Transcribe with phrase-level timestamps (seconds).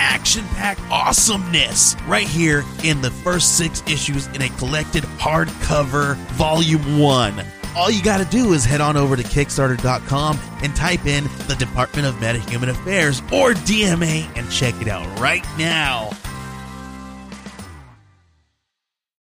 [0.00, 6.98] action packed awesomeness right here in the first six issues in a collected hardcover volume
[6.98, 7.44] one.
[7.76, 11.54] All you got to do is head on over to Kickstarter.com and type in the
[11.58, 16.10] Department of Metahuman Affairs or DMA and check it out right now.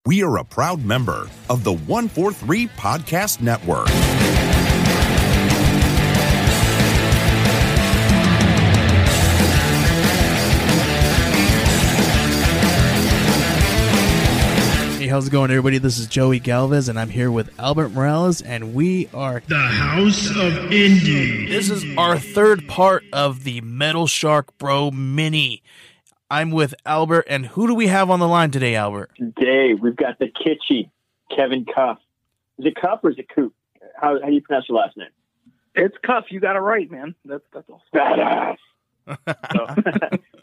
[0.06, 3.88] We are a proud member of the 143 Podcast Network.
[15.10, 15.80] How's it going, everybody?
[15.80, 19.42] This is Joey Galvez, and I'm here with Albert Morales, and we are.
[19.48, 21.50] The House of Indie.
[21.50, 25.64] This is our third part of the Metalshark Bro mini.
[26.30, 29.10] I'm with Albert, and who do we have on the line today, Albert?
[29.18, 30.92] Today we've got the kitschy
[31.36, 31.98] Kevin Cuffe.
[32.60, 33.56] Is it Cuff or is it Coop?
[34.00, 35.10] How, how do you pronounce your last name?
[35.74, 36.26] It's Cuff.
[36.30, 37.16] You got it right, man.
[37.26, 37.82] That's that's all.
[37.96, 38.58] Badass.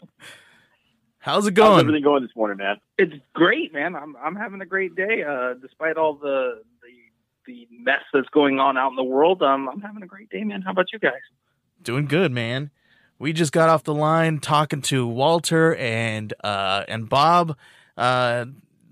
[1.27, 1.79] How's it How's going?
[1.81, 2.77] everything going this morning, man?
[2.97, 3.97] It's great, man.
[3.97, 5.23] I'm I'm having a great day.
[5.27, 9.67] Uh, despite all the the the mess that's going on out in the world, um,
[9.67, 10.61] I'm having a great day, man.
[10.61, 11.19] How about you guys?
[11.83, 12.71] Doing good, man.
[13.19, 17.57] We just got off the line talking to Walter and uh, and Bob
[17.97, 18.45] uh,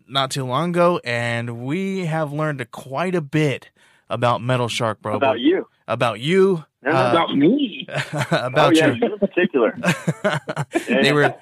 [0.05, 3.72] not too long ago, and we have learned quite a bit
[4.09, 5.16] about Metalshark Bro.
[5.16, 5.70] About you?
[5.88, 6.66] About you.
[6.83, 7.75] No, no, uh, about me?
[8.31, 9.78] about oh, yeah, your you in particular.
[10.88, 11.36] they were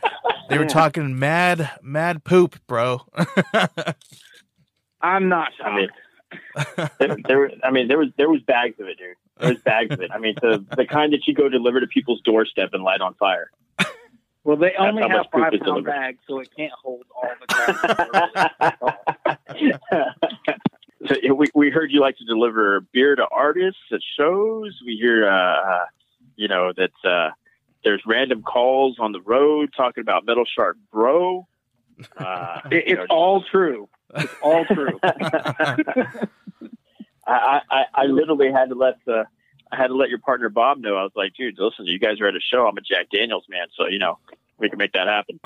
[0.49, 3.01] they were talking mad mad poop, bro.
[5.01, 5.89] I'm not I mean,
[6.99, 9.15] there, there, I mean, there was there was bags of it, dude.
[9.39, 10.11] There was bags of it.
[10.11, 13.13] I mean, the the kind that you go deliver to people's doorstep and light on
[13.15, 13.49] fire.
[14.43, 15.89] Well, they only how have much poop five is pound delivered.
[15.89, 17.77] bags, so it can't hold all the crap.
[21.07, 24.77] so we we heard you like to deliver beer to artists at shows.
[24.85, 25.85] We hear, uh, uh,
[26.35, 27.31] you know, that uh,
[27.83, 31.47] there's random calls on the road talking about Metalshark Bro.
[32.17, 33.89] Uh, It, it's know, all true.
[34.15, 34.99] It's all true.
[37.25, 39.25] I, I I literally had to let the
[39.71, 40.95] I had to let your partner Bob know.
[40.97, 42.67] I was like, dude, listen, you guys are at a show.
[42.67, 44.19] I'm a Jack Daniels man, so you know
[44.59, 45.39] we can make that happen.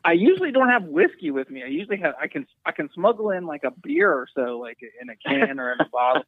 [0.04, 1.62] I usually don't have whiskey with me.
[1.62, 4.78] I usually have I can I can smuggle in like a beer or so, like
[5.00, 6.24] in a can or in a bottle,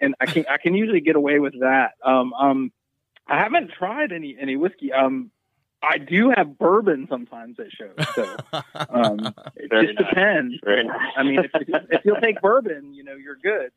[0.00, 1.92] and I can I can usually get away with that.
[2.04, 2.72] Um, um,
[3.28, 4.92] I haven't tried any any whiskey.
[4.92, 5.30] Um,
[5.82, 8.36] I do have bourbon sometimes at shows, so
[8.90, 10.08] um, it Very just nice.
[10.08, 10.54] depends.
[10.64, 10.86] Nice.
[11.16, 11.50] I mean, if,
[11.90, 13.70] if you'll take bourbon, you know, you're good.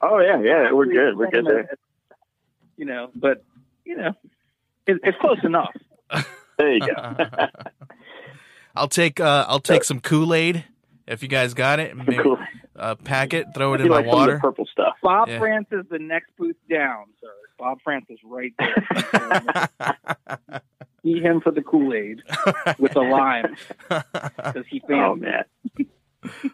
[0.00, 1.16] oh yeah, yeah, we're good.
[1.16, 1.70] We're good there.
[2.76, 3.44] You know, but
[3.84, 4.12] you know,
[4.86, 5.74] it, it's close enough.
[6.58, 7.16] There you go.
[8.76, 10.64] I'll take uh, I'll take some Kool Aid
[11.06, 11.96] if you guys got it.
[11.96, 12.38] Maybe cool.
[12.76, 14.34] uh, pack it, throw it in my like some of water.
[14.34, 14.94] the purple stuff.
[15.02, 15.38] Bob Yeah.
[15.38, 17.28] Francis, the next booth down, sir.
[17.58, 19.68] Bob Francis, right there.
[21.02, 22.22] See him for the Kool Aid
[22.78, 23.56] with the lime
[23.88, 25.44] because he Oh found man,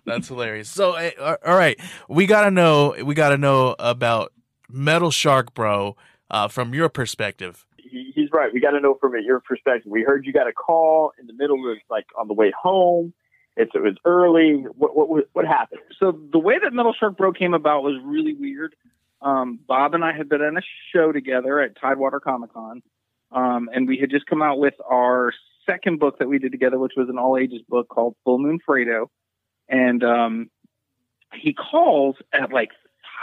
[0.04, 0.68] That's hilarious.
[0.68, 2.94] So, eh, all all right, we gotta know.
[3.02, 4.32] We gotta know about
[4.68, 5.96] Metal Shark, bro,
[6.30, 7.64] uh, from your perspective.
[7.78, 8.52] he, he's right.
[8.52, 9.90] We got to know from your perspective.
[9.90, 13.14] We heard you got a call in the middle of like on the way home.
[13.56, 14.64] It's it was early.
[14.76, 15.80] What what what happened?
[15.98, 18.74] So the way that Metalshark Bro came about was really weird.
[19.22, 20.62] Um, Bob and I had been in a
[20.94, 22.82] show together at Tidewater Comic Con,
[23.30, 25.32] um, and we had just come out with our
[25.66, 28.58] second book that we did together, which was an all ages book called Full Moon
[28.68, 29.06] Fredo.
[29.68, 30.50] And um,
[31.32, 32.70] he calls at like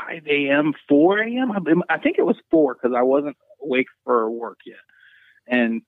[0.07, 1.51] 5 a.m., 4 a.m.
[1.89, 4.77] I- think it was 4 because I wasn't awake for work yet.
[5.47, 5.81] And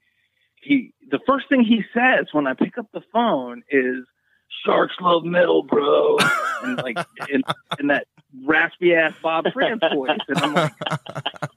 [0.56, 4.06] he, the first thing he says when I pick up the phone is,
[4.66, 6.18] Sharks love metal, bro.
[6.64, 6.98] And like
[7.30, 7.42] in,
[7.80, 8.08] in that
[8.46, 10.20] raspy ass Bob Frantz voice.
[10.28, 10.74] And I'm like,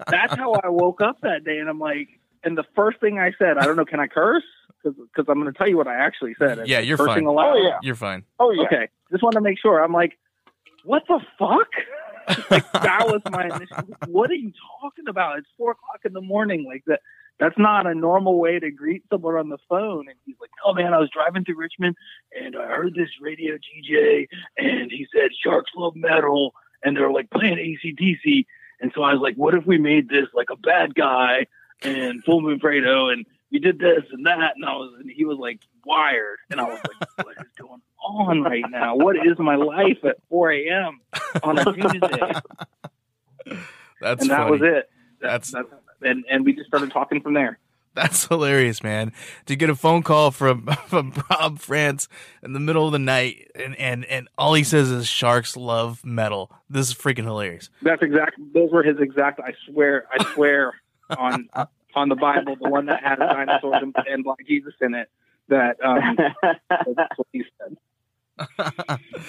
[0.09, 1.59] that's how I woke up that day.
[1.59, 2.09] And I'm like,
[2.43, 4.45] and the first thing I said, I don't know, can I curse?
[4.83, 6.67] Because I'm going to tell you what I actually said.
[6.67, 7.27] Yeah, you're Cursing fine.
[7.27, 7.55] aloud?
[7.57, 7.79] Oh yeah.
[7.83, 8.25] You're fine.
[8.39, 8.65] Oh yeah.
[8.65, 8.89] Okay.
[9.11, 9.83] Just want to make sure.
[9.83, 10.19] I'm like,
[10.85, 11.69] what the fuck?
[12.51, 13.77] like that was my initial.
[14.09, 15.39] What are you talking about?
[15.39, 16.65] It's four o'clock in the morning.
[16.67, 17.01] Like that.
[17.41, 20.09] That's not a normal way to greet someone on the phone.
[20.09, 21.97] And he's like, "Oh man, I was driving through Richmond
[22.39, 26.55] and I heard this radio DJ, and he said Sharks love metal,
[26.85, 28.47] and they're like playing AC/DC.
[28.81, 31.47] And so I was like, what if we made this like a bad guy
[31.83, 35.25] and Full Moon Fredo, and we did this and that, and I was, and he
[35.25, 38.43] was like wired, and I was like, what is going on?
[38.43, 38.97] right now?
[38.97, 41.01] What is my life at 4 a.m.
[41.43, 42.33] on a Tuesday?
[44.01, 44.91] That's and that was it.
[45.21, 45.69] That's- that's
[46.03, 47.59] and and we just started talking from there.
[47.95, 49.13] That's hilarious, man.
[49.47, 52.09] To get a phone call from from Rob Frantz
[52.43, 56.05] in the middle of the night and and and all he says is sharks love
[56.05, 56.51] metal.
[56.69, 57.71] This is freaking hilarious.
[57.83, 58.39] That's exact.
[58.53, 59.41] Those were his exact.
[59.41, 60.07] I swear.
[60.13, 60.75] I swear
[61.19, 61.49] on
[61.95, 65.09] on the Bible, the one that had dinosaurs and, and Black Jesus in it.
[65.49, 67.77] That um, that's what he said.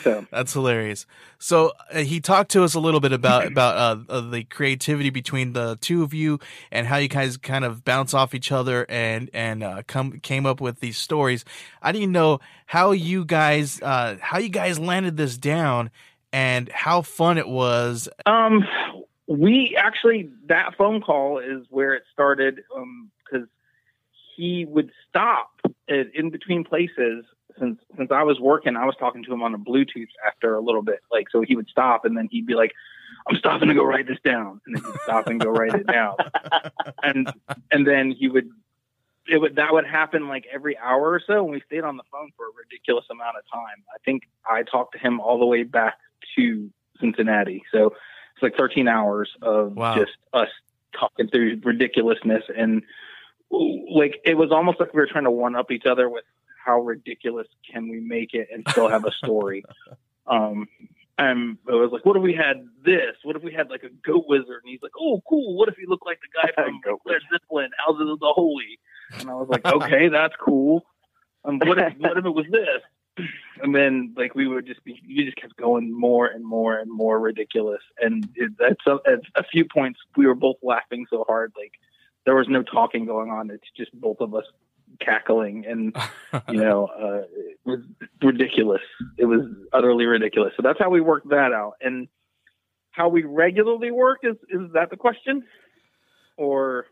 [0.01, 1.05] So That's hilarious.
[1.37, 5.09] So uh, he talked to us a little bit about about uh, uh, the creativity
[5.09, 6.39] between the two of you
[6.71, 10.45] and how you guys kind of bounce off each other and and uh, come came
[10.45, 11.45] up with these stories.
[11.81, 15.91] I didn't know how you guys uh, how you guys landed this down
[16.33, 18.09] and how fun it was.
[18.25, 18.65] Um,
[19.27, 22.61] we actually that phone call is where it started.
[22.75, 23.47] Um, because
[24.35, 27.25] he would stop in between places.
[27.59, 30.61] Since since I was working, I was talking to him on a Bluetooth after a
[30.61, 30.99] little bit.
[31.11, 32.73] Like so, he would stop and then he'd be like,
[33.27, 35.87] "I'm stopping to go write this down," and then he'd stop and go write it
[35.87, 36.15] down.
[37.03, 37.31] And
[37.71, 38.49] and then he would.
[39.27, 42.03] It would that would happen like every hour or so, and we stayed on the
[42.11, 43.83] phone for a ridiculous amount of time.
[43.93, 45.95] I think I talked to him all the way back
[46.35, 46.69] to
[46.99, 47.87] Cincinnati, so
[48.33, 49.95] it's like 13 hours of Wow.
[49.95, 50.49] just us
[50.97, 52.83] talking through ridiculousness and
[53.51, 56.23] like it was almost like we were trying to one up each other with
[56.65, 59.63] how ridiculous can we make it and still have a story.
[60.27, 60.67] um,
[61.17, 63.15] and it was like, what if we had this?
[63.23, 64.63] What if we had like a goat wizard?
[64.63, 65.55] And he's like, oh, cool.
[65.55, 68.79] What if he looked like the guy from Led Zeppelin, Houses of the Holy?
[69.19, 70.85] And I was like, okay, that's cool.
[71.45, 73.27] Um, what if what if it was this?
[73.61, 76.91] And then like we would just be, you just kept going more and more and
[76.91, 77.81] more ridiculous.
[78.01, 81.71] And it, at, some, at a few points, we were both laughing so hard, like
[82.25, 83.51] there was no talking going on.
[83.51, 84.43] It's just both of us
[84.99, 85.95] cackling and
[86.49, 87.79] you know, uh, it was
[88.21, 88.81] ridiculous.
[89.17, 89.41] It was
[89.73, 90.53] utterly ridiculous.
[90.57, 91.73] So that's how we worked that out.
[91.81, 92.07] And
[92.91, 95.43] how we regularly work is is that the question?
[96.37, 96.85] Or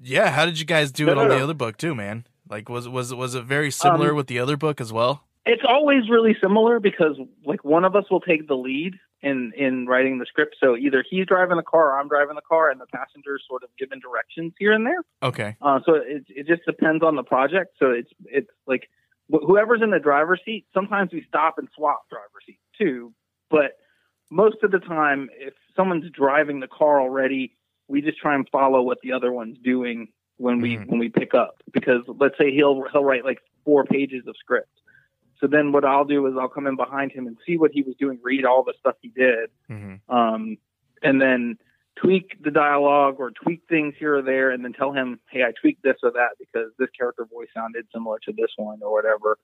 [0.00, 1.44] Yeah, how did you guys do No, it no, on the no.
[1.44, 2.26] other book too, man?
[2.48, 5.24] Like was was was it very similar Um, with the other book as well?
[5.44, 9.86] it's always really similar because like one of us will take the lead in in
[9.86, 10.56] writing the script.
[10.60, 13.62] So either he's driving the car or I'm driving the car, and the passengers sort
[13.62, 15.02] of given directions here and there.
[15.22, 15.56] Okay.
[15.60, 17.76] Uh, so it it just depends on the project.
[17.78, 18.88] So it's it's like
[19.32, 20.66] wh- whoever's in the driver's seat.
[20.74, 23.12] Sometimes we stop and swap driver seats too,
[23.50, 23.78] but
[24.30, 27.54] most of the time, if someone's driving the car already,
[27.88, 30.08] we just try and follow what the other one's doing
[30.38, 30.88] when we Mhm.
[30.88, 31.62] when we pick up.
[31.72, 34.68] Because let's say he'll he'll write like four pages of script.
[35.42, 37.82] So then what I'll do is I'll come in behind him and see what he
[37.82, 40.56] was doing, read all the stuff he did, hmm um,
[41.02, 41.58] and then
[41.96, 45.50] tweak the dialogue or tweak things here or there, and then tell him, "Hey, I
[45.60, 49.36] tweaked this or that because this character voice sounded similar to this one or whatever."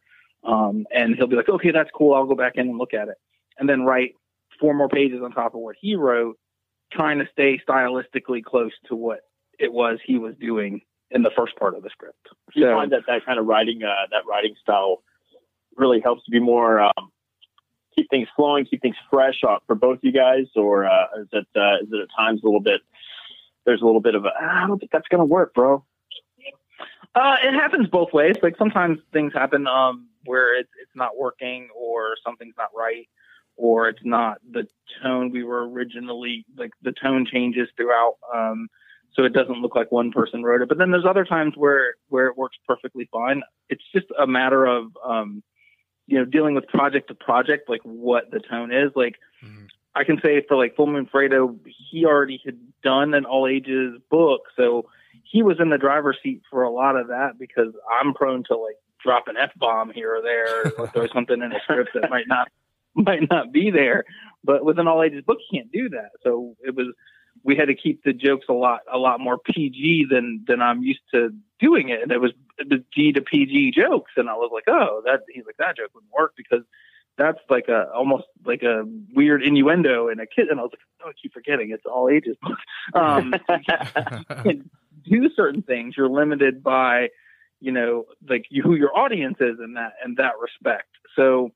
[0.45, 2.15] Um, and he'll be like, "Okay, that's cool.
[2.15, 3.17] I'll go back in and look at it,"
[3.59, 4.15] and then write
[4.61, 6.39] four more pages on top of what he wrote,
[6.93, 9.21] trying to stay stylistically close to what
[9.59, 10.81] it was he was doing
[11.11, 12.29] in the first part of the script.
[12.55, 15.03] Do you So- find that that kind of writing, uh, that writing style,
[15.79, 17.11] really helps to be more um,
[17.99, 21.47] keep things flowing, keep things fresh uh, for both you guys, or uh, is it
[21.57, 22.81] uh, is it at times a little bit?
[23.67, 25.85] There's a little bit of a, "Ah, I don't think that's to work, bro.
[27.15, 28.37] Uh, it happens both ways.
[28.43, 33.09] Like sometimes things happen um, where it's it's not working, or something's not right,
[33.57, 34.67] or it's not the
[35.03, 36.71] tone we were originally like.
[36.83, 38.69] The tone changes throughout, um,
[39.15, 40.69] so it doesn't look like one person wrote it.
[40.69, 43.43] But then there's other times where where it works perfectly fine.
[43.69, 45.43] It's just a matter of um,
[46.09, 48.91] you know dealing with project to project, like what the tone is.
[48.97, 49.69] Like Mhm.
[49.95, 51.57] I can say for like Full Moon Fredo,
[51.91, 54.89] he already had done an all ages book, so
[55.25, 58.57] he was in the driver's seat for a lot of that because I'm prone to
[58.57, 62.11] like drop an f bomb here or there or throw something in a script that
[62.11, 62.49] might not
[62.95, 64.05] might not be there.
[64.45, 66.11] But with an all ages book, you can't do that.
[66.23, 66.89] So it was
[67.45, 70.83] we had to keep the jokes a lot a lot more PG than than I'm
[70.83, 72.03] used to doing it.
[72.03, 75.47] And it was the G to PG jokes, and I was like, oh, that he's
[75.47, 76.65] like that joke wouldn't work because
[77.17, 80.49] that's like a almost like a weird innuendo in a kid.
[80.49, 82.59] And I was like, oh, I keep forgetting it's all ages book.
[82.95, 83.35] Um,
[85.05, 87.09] do certain things, you're limited by,
[87.61, 90.89] you know, like you, who your audience is in that in that respect.
[91.17, 91.51] So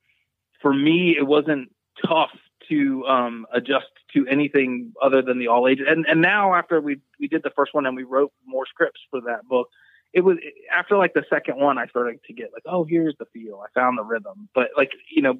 [0.61, 1.71] for me, it wasn't
[2.05, 2.31] tough
[2.69, 5.85] to um, adjust to anything other than the all ages.
[5.89, 9.01] And and now after we we did the first one and we wrote more scripts
[9.09, 9.67] for that book,
[10.13, 10.37] it was
[10.71, 13.61] after like the second one, I started to get like, oh, here's the feel.
[13.63, 14.49] I found the rhythm.
[14.53, 15.35] But like you know,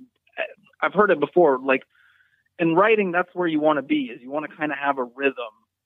[0.82, 1.60] I've heard it before.
[1.60, 1.84] Like
[2.60, 4.04] in writing, that's where you want to be.
[4.14, 5.36] Is you want to kind of have a rhythm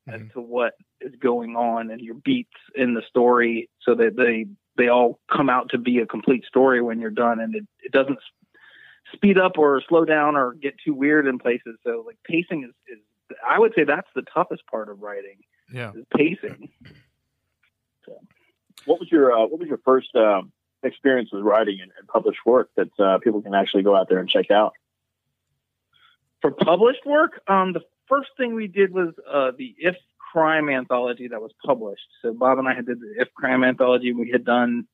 [0.08, 0.32] as Mhm.
[0.34, 4.46] to what is going on and your beats in the story so that they
[4.78, 7.92] they all come out to be a complete story when you're done and it, it
[7.92, 8.20] doesn't
[9.14, 11.78] speed up or slow down or get too weird in places.
[11.84, 13.04] So like pacing is, is
[13.48, 15.38] I would say that's the toughest part of writing
[15.72, 15.92] Yeah.
[15.96, 16.70] is pacing.
[18.86, 20.52] What was your uh, What was your first um,
[20.84, 24.20] experience with writing and, and published work that uh, people can actually go out there
[24.20, 24.74] and check out?
[26.42, 29.96] For published work, um, the first thing we did was uh, the If
[30.32, 32.08] Crime anthology that was published.
[32.22, 34.14] So Bob and I had did the If Crime anthology.
[34.14, 34.88] We had done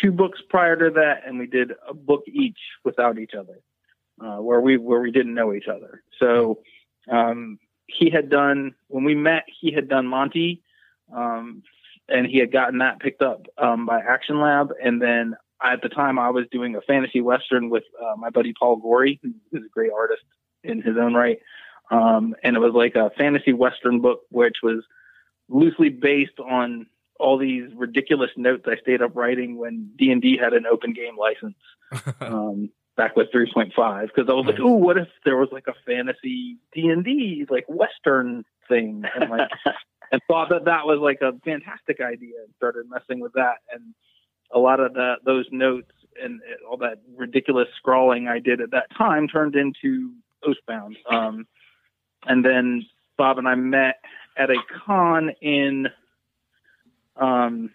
[0.00, 3.60] two books prior to that, and we did a book each without each other,
[4.22, 6.02] uh, where we where we didn't know each other.
[6.18, 6.60] So
[7.10, 9.44] um, he had done when we met.
[9.60, 10.62] He had done Monty,
[11.14, 11.62] um,
[12.08, 14.72] and he had gotten that picked up um, by Action Lab.
[14.82, 18.54] And then at the time, I was doing a fantasy western with uh, my buddy
[18.58, 20.22] Paul Gorey, who's a great artist
[20.62, 21.38] in his own right.
[21.90, 24.84] Um, and it was like a fantasy western book, which was
[25.48, 26.86] loosely based on
[27.20, 30.92] all these ridiculous notes I stayed up writing when D and D had an open
[30.92, 31.56] game license
[32.20, 34.06] um, back with 3.5.
[34.06, 37.46] Because I was like, oh, what if there was like a fantasy D and D
[37.48, 39.48] like western thing, and like,
[40.12, 43.94] and thought that that was like a fantastic idea, and started messing with that, and
[44.52, 48.86] a lot of that those notes and all that ridiculous scrawling I did at that
[48.96, 50.12] time turned into
[50.44, 50.96] Oathbound.
[51.10, 51.46] Um,
[52.26, 52.84] and then
[53.16, 53.96] Bob and I met
[54.36, 55.88] at a con in
[57.20, 57.70] um,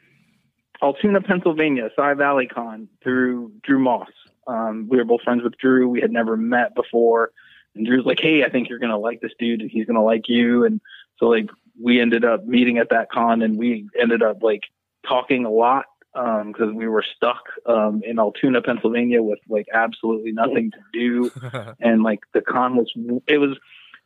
[0.81, 4.09] Altoona, Pennsylvania, Sci-Valley Con through Drew Moss.
[4.47, 5.89] Um, we were both friends with Drew.
[5.89, 7.31] We had never met before.
[7.75, 9.95] And Drew's like, hey, I think you're going to like this dude and he's going
[9.95, 10.65] to like you.
[10.65, 10.81] And
[11.17, 11.49] so, like,
[11.81, 14.61] we ended up meeting at that con and we ended up, like,
[15.07, 20.71] talking a lot because we were stuck um, in Altoona, Pennsylvania with, like, absolutely nothing
[20.71, 21.31] to do
[21.81, 22.91] and like the con was
[23.27, 23.57] it was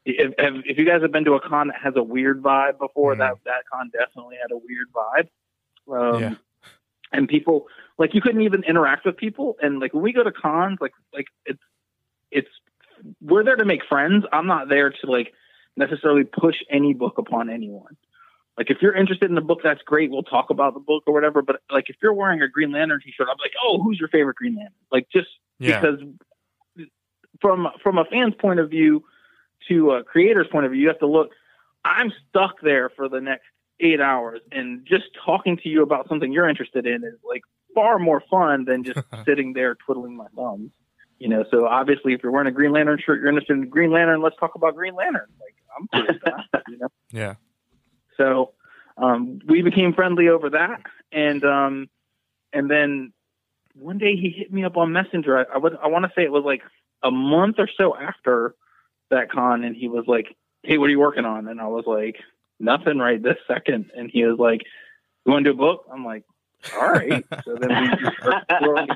[0.05, 2.79] if, if if you guys have been to a con that has a weird vibe
[2.79, 3.19] before Mhm.
[3.19, 5.29] that that con definitely had a weird vibe.
[6.15, 6.35] Um Yeah.
[7.11, 9.57] and people like you couldn't even interact with people.
[9.61, 11.61] And like when we go to cons like like it's
[12.31, 12.49] it's
[13.21, 14.25] we're there to make friends.
[14.31, 15.33] I'm not there to like
[15.77, 17.95] necessarily push any book upon anyone.
[18.57, 20.11] Like if you're interested in the book that's great.
[20.11, 21.41] We'll talk about the book or whatever.
[21.41, 24.35] But like if you're wearing a green lantern t-shirt i'm like oh who's your favorite
[24.37, 24.73] green lantern?
[24.91, 25.29] Like just
[25.59, 25.79] yeah.
[25.79, 25.99] because
[27.41, 29.03] from from a fan's point of view
[29.67, 31.29] to a creator's point of view, you have to look.
[31.85, 33.45] I'm stuck there for the next
[33.79, 37.41] eight hours, and just talking to you about something you're interested in is like
[37.73, 40.71] far more fun than just sitting there twiddling my thumbs.
[41.17, 43.91] You know, so obviously, if you're wearing a Green Lantern shirt, you're interested in Green
[43.91, 44.21] Lantern.
[44.21, 45.27] Let's talk about Green Lantern.
[45.39, 46.63] Like I'm cool with that.
[46.69, 46.87] You know.
[47.11, 47.35] Yeah.
[48.15, 48.53] So
[48.97, 51.89] um, we became friendly over that, and um,
[52.53, 53.13] and then
[53.75, 55.39] one day he hit me up on Messenger.
[55.39, 56.61] I, I would I want to say it was like
[57.03, 58.55] a month or so after
[59.11, 61.85] that con, and he was like, "Hey, what are you working on?" And I was
[61.87, 62.17] like,
[62.59, 63.91] "Nothing right this second.
[63.95, 64.61] And he was like,
[65.25, 66.23] "You want to do a book?" I'm like,
[66.75, 68.87] "All right." so then we just started throwing,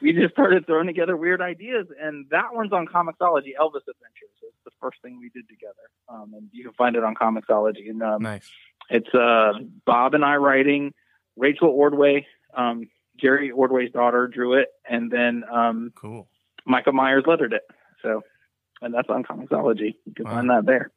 [0.00, 4.36] we just started throwing together weird ideas, and that one's on Comixology, Elvis Adventures.
[4.42, 7.90] It's the first thing we did together, um, and you can find it on Comixology.
[7.90, 8.50] And um, Nice.
[8.88, 9.52] it's uh,
[9.84, 10.92] Bob and I writing,
[11.36, 12.88] Rachel Ordway, um,
[13.20, 16.28] Jerry Ordway's daughter drew it, and then um, Cool.
[16.66, 17.62] Michael Myers lettered it.
[18.02, 18.22] So,
[18.82, 19.94] and that's on Comixology.
[20.04, 20.30] You can Wow.
[20.32, 20.90] find that there.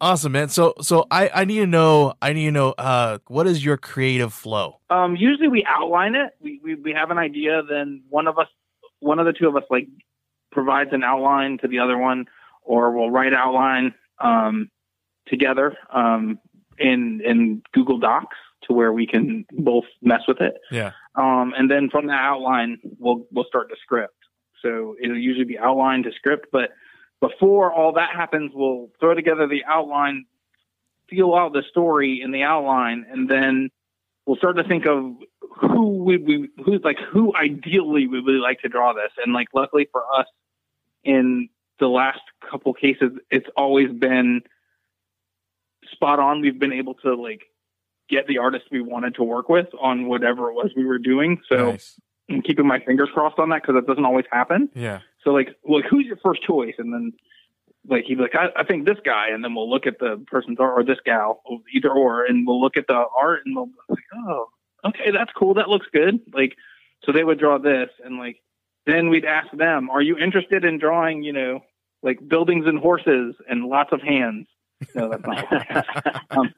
[0.00, 0.48] Awesome, man.
[0.50, 3.78] So, so I, I need to know, I need to know, uh, what is your
[3.78, 4.80] creative flow?
[4.90, 6.32] Um, usually we outline it.
[6.40, 8.48] We, we we have an idea, then one of us,
[9.00, 9.88] one of the two of us, like
[10.52, 12.26] provides an outline to the other one,
[12.62, 14.70] or we'll write outline um,
[15.28, 16.38] together um,
[16.78, 20.58] in in Google Docs to where we can both mess with it.
[20.70, 20.92] Yeah.
[21.14, 24.12] Um, and then from that outline, we'll we'll start the script.
[24.60, 26.70] So it'll usually be outline to script, but
[27.20, 30.26] before all that happens, we'll throw together the outline,
[31.08, 33.70] feel out the story in the outline, and then
[34.26, 35.16] we'll start to think of
[35.60, 39.12] who we, we who's like who ideally would we would like to draw this.
[39.22, 40.26] And like luckily for us,
[41.04, 42.20] in the last
[42.50, 44.42] couple cases, it's always been
[45.92, 46.40] spot on.
[46.40, 47.42] We've been able to like
[48.08, 51.40] get the artist we wanted to work with on whatever it was we were doing.
[51.48, 51.98] So nice.
[52.30, 54.68] I'm keeping my fingers crossed on that because that doesn't always happen.
[54.74, 55.00] Yeah.
[55.24, 56.74] So like, like who's your first choice?
[56.78, 57.12] And then
[57.88, 60.24] like he'd be like, I, I think this guy, and then we'll look at the
[60.26, 63.56] person's art or this gal, or either or, and we'll look at the art and
[63.56, 64.46] we'll be like, oh,
[64.86, 65.54] okay, that's cool.
[65.54, 66.20] That looks good.
[66.32, 66.56] Like,
[67.04, 68.40] so they would draw this, and like
[68.86, 71.60] then we'd ask them, are you interested in drawing, you know,
[72.02, 74.46] like buildings and horses and lots of hands?
[74.94, 76.30] No, that's not.
[76.30, 76.54] um,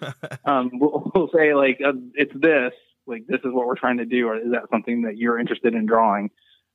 [0.44, 2.72] um, we'll, we'll say like uh, it's this,
[3.06, 5.74] like this is what we're trying to do, or is that something that you're interested
[5.74, 6.30] in drawing?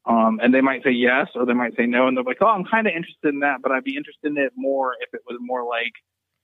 [0.06, 2.48] Um, and they might say yes, or they might say no, and they're like, oh,
[2.48, 5.22] I'm kind of interested in that, but I'd be interested in it more if it
[5.28, 5.94] was more like,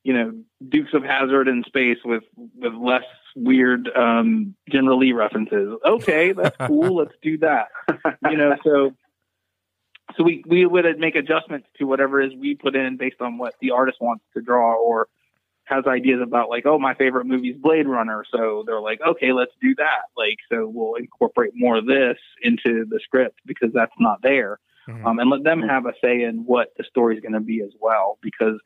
[0.03, 0.33] you know,
[0.69, 5.77] Dukes of Hazzard in space with with less weird um, General Lee references.
[5.83, 6.97] Okay, that's cool.
[6.97, 7.69] Let's do that.
[8.29, 8.91] You know, so
[10.15, 13.37] so we we would make adjustments to whatever it is we put in based on
[13.37, 15.07] what the artist wants to draw or
[15.65, 19.33] has ideas about like oh my favorite movie is blade runner so they're like okay
[19.33, 23.93] let's do that like so we'll incorporate more of this into the script because that's
[23.99, 25.03] not there Mhm.
[25.03, 27.61] um, and let them have a say in what the story is going to be
[27.61, 28.59] as well because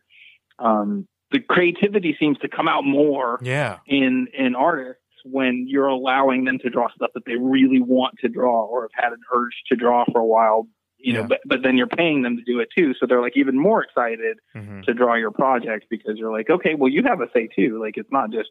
[0.60, 3.78] um, the creativity seems to come out more yeah.
[3.88, 8.28] in in artists when you're allowing them to draw stuff that they really want to
[8.28, 10.68] draw or have had an urge to draw for a while
[11.00, 11.28] you know Yeah.
[11.28, 13.82] but but then you're paying them to do it too so they're like even more
[13.84, 14.84] excited Mhm.
[14.84, 17.96] to draw your project because you're like okay well you have a say too like
[17.98, 18.50] it's not just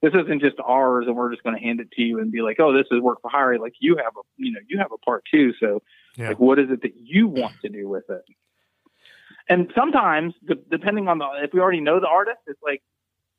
[0.00, 2.40] this isn't just ours and we're just going to hand it to you and be
[2.40, 4.92] like oh this is work for hire like you have a you know you have
[4.92, 5.82] a part too so
[6.16, 6.28] Yeah.
[6.28, 8.22] like what is it that you want to do with it
[9.48, 12.82] and sometimes de- depending on the if we already know the artist it's like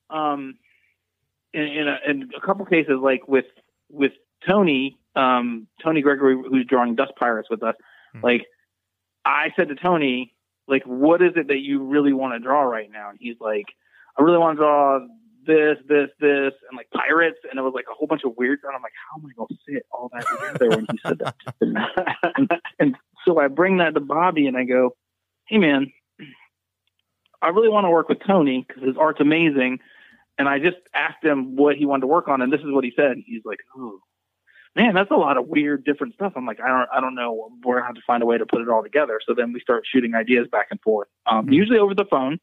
[0.09, 0.55] um
[1.53, 3.45] in in a, in a couple cases like with
[3.89, 4.11] with
[4.47, 7.75] tony um tony gregory who's drawing dust pirates with us
[8.13, 8.21] Hmm.
[8.23, 8.45] like
[9.25, 10.33] i said to tony
[10.67, 13.65] like what is it that you really want to draw right now and he's like
[14.17, 14.99] i really want to draw
[15.45, 18.59] this this this and like pirates and it was like a whole bunch of weird
[18.63, 21.19] and i'm like how am i going to fit all that together when he said
[21.19, 21.35] that
[22.35, 24.95] and, and so i bring that to bobby and i go
[25.47, 25.91] hey man
[27.41, 29.79] I really want to work with Tony because his art's amazing.
[30.37, 32.83] And I just asked him what he wanted to work on, and this is what
[32.83, 33.17] he said.
[33.25, 33.99] He's like, "Oh,
[34.79, 37.51] man, that's a lot of weird, different stuff." I'm like, "I don't, I don't know.
[37.63, 39.59] We're gonna have to find a way to put it all together." So then we
[39.59, 41.53] start shooting ideas back and forth, um, Mhm.
[41.53, 42.39] usually over the phone,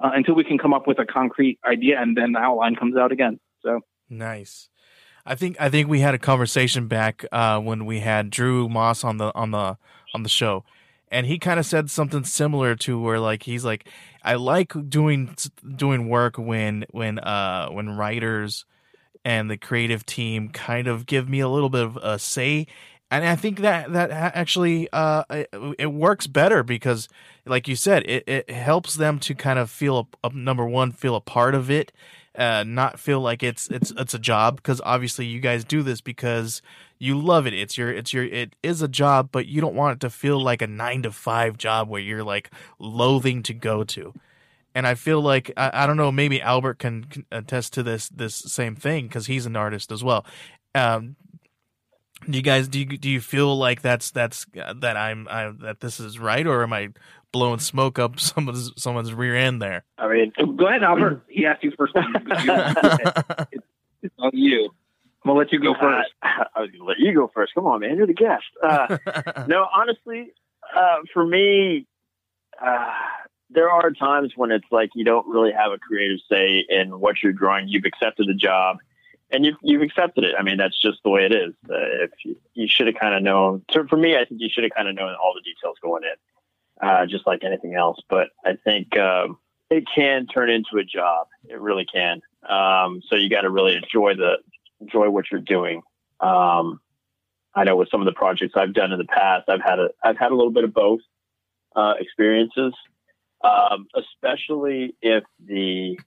[0.00, 2.96] uh, until we can come up with a concrete idea, and then the outline comes
[2.96, 3.38] out again.
[3.62, 4.68] So Nice.
[5.24, 9.02] I think I think we had a conversation back uh, when we had Drew Moss
[9.04, 9.76] on the on the
[10.14, 10.64] on the show,
[11.10, 13.88] and he kind of said something similar to where like he's like
[14.22, 15.34] I like doing
[15.74, 18.64] doing work when when uh when writers
[19.26, 22.68] and the creative team kind of give me a little bit of a say.
[23.10, 25.48] And I think that that actually uh it,
[25.80, 27.08] it works better because
[27.44, 31.16] like you said it, it helps them to kind of feel a, number one feel
[31.16, 31.90] a part of it
[32.36, 34.56] uh not feel like it's it's it's a job.
[34.56, 36.62] Because obviously you guys do this because
[37.00, 37.52] you love it.
[37.52, 40.40] It's your it's your it is a job but you don't want it to feel
[40.40, 44.14] like a 9 to 5 job where you're like loathing to go to
[44.76, 48.08] and I feel like I, I don't know maybe Albert can, can attest to this
[48.10, 50.24] this same thing because he's an artist as well
[50.74, 51.16] um
[52.24, 55.52] do you guys do you do you feel like that's that's uh, that I'm I,
[55.60, 56.88] that this is right or am I
[57.32, 59.84] blowing smoke up someone's someone's rear end there?
[59.98, 61.24] I mean, go ahead, Albert.
[61.28, 61.92] He asked you first.
[61.96, 64.70] it's on you.
[65.24, 66.10] I'm gonna let you go first.
[66.22, 67.52] Uh, I was going to let you go first.
[67.54, 67.96] Come on, man.
[67.96, 68.44] You're the guest.
[68.62, 68.96] Uh,
[69.48, 70.32] no, honestly,
[70.74, 71.86] uh, for me,
[72.64, 72.92] uh,
[73.50, 77.22] there are times when it's like you don't really have a creative say in what
[77.22, 77.68] you're drawing.
[77.68, 78.78] You've accepted the job,
[79.30, 80.34] and you've you've accepted it.
[80.38, 81.54] I mean, that's just the way it is.
[81.68, 83.62] Uh, if you, you should have kind of known.
[83.88, 86.88] For me, I think you should have kind of known all the details going in,
[86.88, 88.00] uh, just like anything else.
[88.08, 89.38] But I think um,
[89.70, 91.28] it can turn into a job.
[91.48, 92.22] It really can.
[92.48, 94.38] Um, so you got to really enjoy the
[94.80, 95.82] enjoy what you're doing.
[96.20, 96.80] Um,
[97.54, 99.88] I know with some of the projects I've done in the past, I've had a
[100.02, 101.00] I've had a little bit of both
[101.74, 102.74] uh, experiences,
[103.46, 105.98] um, especially if the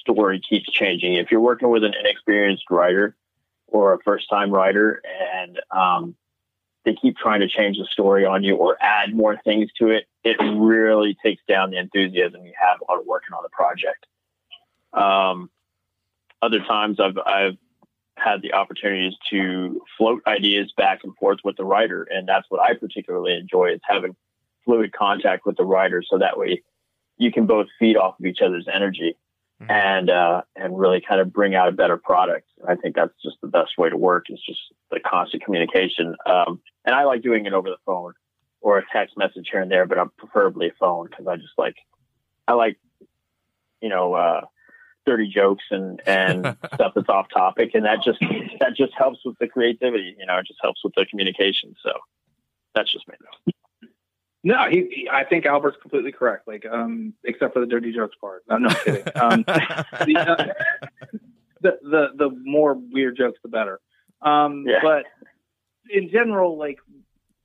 [0.00, 1.14] story keeps changing.
[1.14, 3.16] If you're working with an inexperienced writer
[3.66, 5.02] or a first time writer,
[5.34, 6.14] and um,
[6.84, 10.04] they keep trying to change the story on you or add more things to it,
[10.24, 14.06] it really takes down the enthusiasm you have on working on the project.
[14.92, 15.50] Um,
[16.40, 17.56] other times I've I've
[18.18, 22.60] had the opportunities to float ideas back and forth with the writer, and that's what
[22.60, 24.14] I particularly enjoy is having
[24.64, 26.62] fluid contact with the writer, so that way
[27.18, 29.16] you can both feed off of each other's energy
[29.62, 29.70] Mhm.
[29.70, 32.48] and uh, and really kind of bring out a better product.
[32.66, 36.16] I think that's just the best way to work is just the constant communication.
[36.26, 38.14] Um, and I like doing it over the phone
[38.60, 41.56] or a text message here and there, but I'm preferably a phone because I just
[41.58, 41.76] like
[42.48, 42.78] I like
[43.80, 44.40] you know uh,
[45.06, 48.18] dirty jokes and and stuff that's off topic, and that just
[48.60, 50.16] that just helps with the creativity.
[50.18, 51.74] You know, it just helps with the communication.
[51.82, 51.92] So
[52.74, 53.14] that's just me.
[54.44, 56.48] No, he, he- I think Albert's completely correct.
[56.48, 58.42] Like, um, except for the dirty jokes part.
[58.48, 59.04] No, no I'm kidding.
[59.16, 60.46] Um, the, uh,
[61.60, 63.80] the the the more weird jokes, the better.
[64.20, 64.80] Um, Yeah.
[64.82, 65.04] But
[65.90, 66.78] in general, like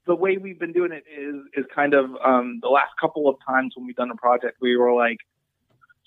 [0.08, 3.36] the way we've been doing it is is kind of um, the last couple of
[3.48, 5.18] times when we've done a project, we were like,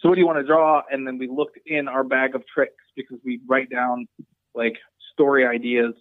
[0.00, 2.42] "So what do you want to draw?" And then we looked in our bag of
[2.53, 4.09] tricks because we write down
[4.55, 4.76] like
[5.12, 5.94] story ideas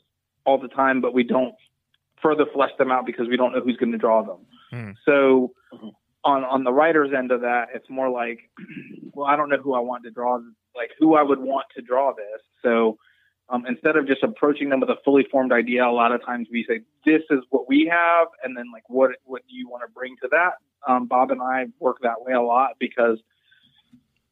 [0.45, 1.54] all the time, but we don't
[2.23, 4.39] further flesh them out because we don't know who's going to draw them.
[4.69, 4.91] Hmm.
[5.05, 5.53] So
[6.23, 8.39] on on the writer's end of that, it's more like,
[9.13, 10.39] well, I don't know who I want to draw,
[10.75, 12.41] like who I would want to draw this.
[12.62, 12.97] So
[13.49, 16.47] um, instead of just approaching them with a fully formed idea, a lot of times
[16.51, 19.84] we say, "This is what we have," and then like, "What what do you want
[19.88, 20.53] to bring to that?"
[20.88, 23.19] Um, Bob and I work that way a lot because,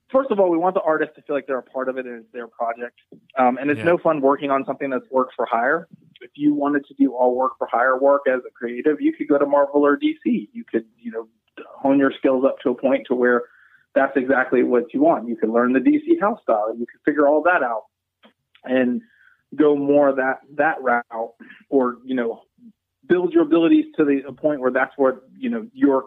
[0.09, 2.05] first of all, we want the artist to feel like they're a part of it
[2.05, 2.99] and it's their project.
[3.37, 3.85] Um, and it's Yeah.
[3.85, 5.87] no fun working on something that's work for hire.
[6.21, 9.27] If you wanted to do all work for hire work as a creative, you could
[9.27, 10.49] go to Marvel or DC.
[10.51, 11.27] You could, you know,
[11.65, 13.43] hone your skills up to a point to where
[13.95, 15.27] that's exactly what you want.
[15.27, 16.75] You could learn the DC house style.
[16.77, 17.83] You could figure all that out
[18.63, 19.01] and
[19.55, 21.33] go more that that route,
[21.69, 22.41] or you know,
[23.07, 26.05] build your abilities to the a point where that's what you know you're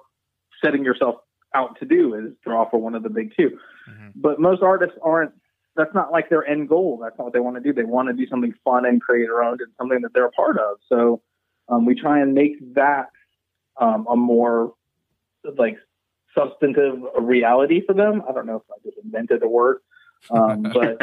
[0.62, 1.16] setting yourself
[1.55, 4.12] out to do is draw for one of the big 2 Mhm.
[4.14, 5.33] But most artists aren't.
[5.76, 6.98] That's not like their end goal.
[7.02, 7.72] That's not what they want to do.
[7.72, 10.59] They want to do something fun and creator owned and something that they're a part
[10.59, 10.78] of.
[10.88, 11.22] So
[11.68, 13.06] um, we try and make that
[13.80, 14.74] um, a more
[15.56, 15.76] like
[16.37, 18.22] substantive reality for them.
[18.28, 19.78] I don't know if I just invented a word,
[20.30, 21.00] um, but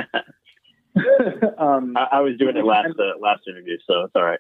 [1.60, 4.40] um, I, I was doing it last uh, last interview, so it's all right.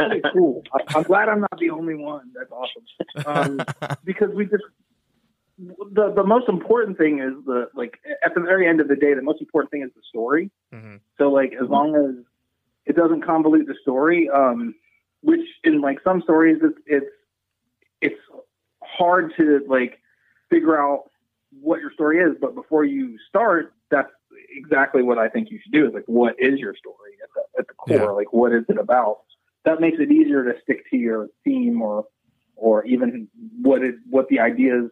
[0.00, 0.62] really cool.
[0.72, 2.30] I, I'm glad I'm not the only one.
[2.34, 2.82] That's awesome.
[3.26, 3.60] Um,
[4.04, 4.62] because we just
[5.58, 9.14] the the most important thing is the like at the very end of the day,
[9.14, 10.50] the most important thing is the story.
[10.72, 11.00] Mhm.
[11.18, 12.24] So like as long as
[12.84, 14.74] it doesn't convolute the story, um,
[15.22, 17.12] which in like some stories it's it's
[18.02, 18.20] it's
[18.82, 19.98] hard to like
[20.50, 21.10] figure out
[21.60, 24.12] what your story is, but before you start, that's
[24.54, 27.60] exactly what I think you should do is like what is your story at the
[27.60, 27.96] at the core?
[27.96, 28.10] Yeah.
[28.10, 29.20] Like what is it about?
[29.64, 32.04] That makes it easier to stick to your theme or
[32.56, 33.28] or even
[33.62, 34.90] what it what the ideas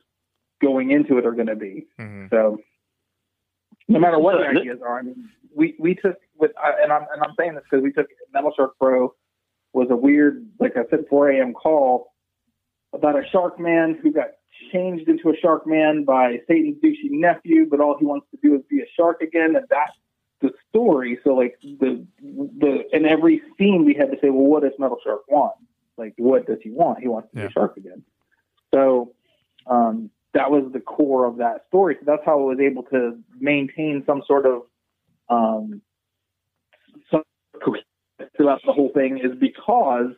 [0.61, 1.87] going into it are going to be.
[1.99, 2.31] Mhm.
[2.31, 2.59] So
[3.89, 7.07] no matter what the ideas are, I mean, we we took with I and I'm
[7.13, 9.15] and I'm saying this because we took Metalshark Bro
[9.73, 11.53] was a weird, like I said, 4 a.m.
[11.53, 12.13] call
[12.93, 14.29] about a shark man who got
[14.73, 18.55] changed into a shark man by Satan's douchey nephew, but all he wants to do
[18.55, 19.93] is be a shark again, and that's
[20.41, 21.19] the story.
[21.25, 24.99] So like the the in every scene we had to say, well, what does Metal
[25.05, 25.55] Shark want?
[25.97, 27.01] Like, what does he want?
[27.01, 28.03] He wants to be a shark again.
[28.73, 29.13] So
[29.67, 31.97] um, that was the core of that story.
[31.99, 34.63] So that's how it was able to maintain some sort of
[35.29, 35.81] um,
[37.11, 37.23] some
[37.63, 37.87] coherence
[38.37, 40.13] throughout the whole thing is because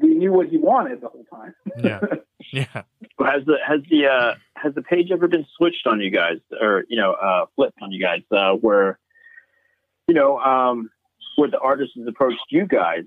[0.00, 1.54] we knew what he wanted the whole time.
[1.82, 2.00] Yeah.
[2.52, 2.82] Yeah.
[3.18, 6.84] Has the has the uh, has the page ever been switched on you guys, or
[6.88, 8.98] you know, uh, flipped on you guys, uh, where
[10.06, 10.90] you know, um,
[11.36, 13.04] where the artist has approached you guys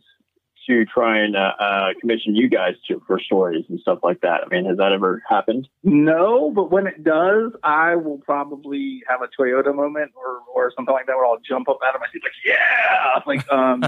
[0.67, 4.41] to try and uh, uh, commission you guys to for stories and stuff like that?
[4.45, 5.67] I mean, has that ever happened?
[5.83, 10.93] No, but when it does, I will probably have a Toyota moment or, or something
[10.93, 13.83] like that where I'll jump up out of my seat like, yeah, like um,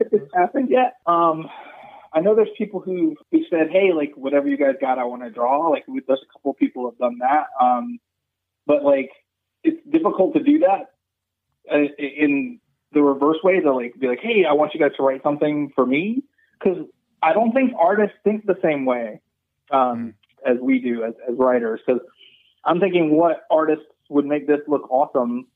[0.12, 0.94] it's happened yet.
[1.06, 1.48] Um,
[2.12, 5.22] I know there's people who who said, hey, like whatever you guys got, I want
[5.22, 5.68] to draw.
[5.68, 7.46] Like we- there's a couple of people who have done that.
[7.60, 7.98] Um,
[8.66, 9.10] but like
[9.62, 10.90] it's difficult to do that
[11.72, 12.60] uh, in
[12.92, 15.72] the reverse way to like be like, hey, I want you guys to write something
[15.74, 16.22] for me
[16.58, 16.78] because
[17.22, 19.20] I don't think artists think the same way
[19.70, 20.14] um,
[20.46, 21.80] as we do as, as writers.
[21.86, 22.00] Because
[22.64, 25.46] I'm thinking what artists would make this look awesome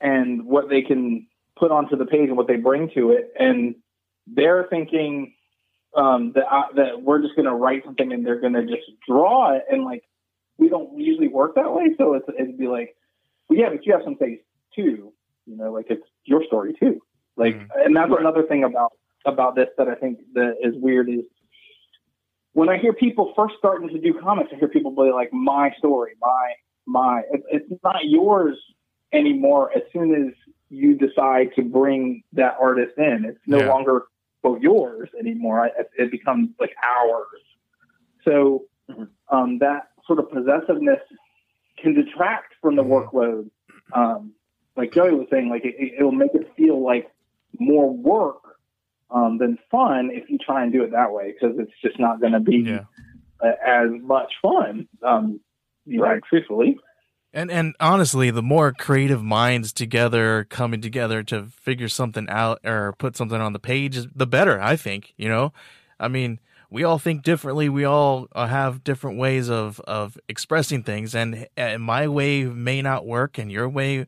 [0.00, 3.76] and what they can put onto the page and what they bring to it, and
[4.26, 5.34] they're thinking
[5.96, 8.90] um, that I, that we're just going to write something and they're going to just
[9.08, 10.04] draw it, and like
[10.58, 11.94] we don't usually work that way.
[11.96, 12.96] So it's, it'd be like,
[13.48, 14.40] well, yeah, but you have some face
[14.74, 15.12] too.
[15.46, 17.00] You know, like it's your story too.
[17.36, 17.68] Like, Mhm.
[17.84, 18.92] and that's another thing about
[19.26, 21.24] about this that I think that is weird is
[22.52, 25.72] when I hear people first starting to do comics, I hear people be like, "My
[25.78, 26.54] story, my
[26.86, 28.58] my." It's not yours
[29.12, 29.72] anymore.
[29.74, 30.32] As soon as
[30.70, 33.68] you decide to bring that artist in, it's no Yeah.
[33.68, 34.06] longer
[34.42, 35.66] quote yours anymore.
[35.66, 37.42] It, it becomes like ours.
[38.24, 39.08] So Mhm.
[39.30, 41.00] um, that sort of possessiveness
[41.78, 42.90] can detract from the Mhm.
[42.90, 43.50] workload.
[43.92, 44.33] Um,
[44.76, 47.10] like Joey was saying, like it, it will make it feel like
[47.58, 48.42] more work
[49.10, 52.20] um, than fun if you try and do it that way because it's just not
[52.20, 52.84] going to be Yeah.
[53.40, 54.88] uh, as much fun.
[55.02, 55.40] Um,
[55.86, 56.22] Right.
[56.28, 56.78] truthfully.
[57.34, 62.94] And and honestly, the more creative minds together coming together to figure something out or
[62.98, 64.60] put something on the page, the better.
[64.60, 65.12] I think.
[65.18, 65.52] You know,
[66.00, 67.68] I mean, we all think differently.
[67.68, 72.80] We all uh, have different ways of of expressing things, and, and my way may
[72.80, 74.06] not work, and your way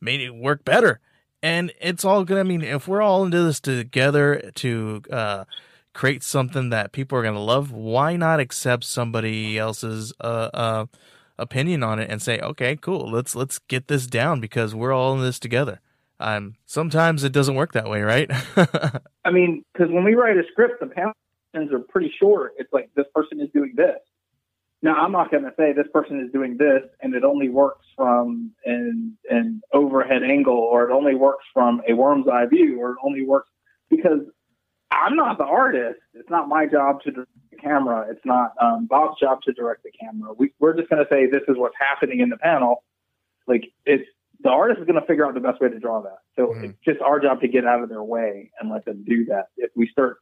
[0.00, 1.00] may work better.
[1.42, 2.38] And it's all good.
[2.38, 5.44] I mean, if we're all into this together to uh,
[5.94, 10.86] create something that people are gonna love, why not accept somebody else's uh, uh,
[11.38, 15.14] opinion on it and say, okay, cool, let's let's get this down because we're all
[15.14, 15.80] in this together.
[16.20, 18.30] Um, sometimes it doesn't work that way, right?
[19.24, 21.14] I mean, because when we write a script, the panels
[21.72, 22.54] are pretty short.
[22.58, 23.98] It's like this person is doing this.
[24.82, 27.86] now I'm not going to say this person is doing this and it only works
[27.96, 32.92] from an an overhead angle or it only works from a worm's eye view or
[32.92, 33.50] it only works
[33.90, 34.20] because
[34.90, 36.00] I'm not the artist.
[36.14, 38.06] It's not my job to direct the camera.
[38.10, 40.32] It's not um, Bob's job to direct the camera.
[40.32, 42.84] We, we're just going to say this is what's happening in the panel.
[43.46, 44.08] Like it's
[44.40, 46.18] the artist is going to figure out the best way to draw that.
[46.36, 46.64] So Mhm.
[46.64, 49.48] it's just our job to get out of their way and let them do that.
[49.56, 50.18] If we start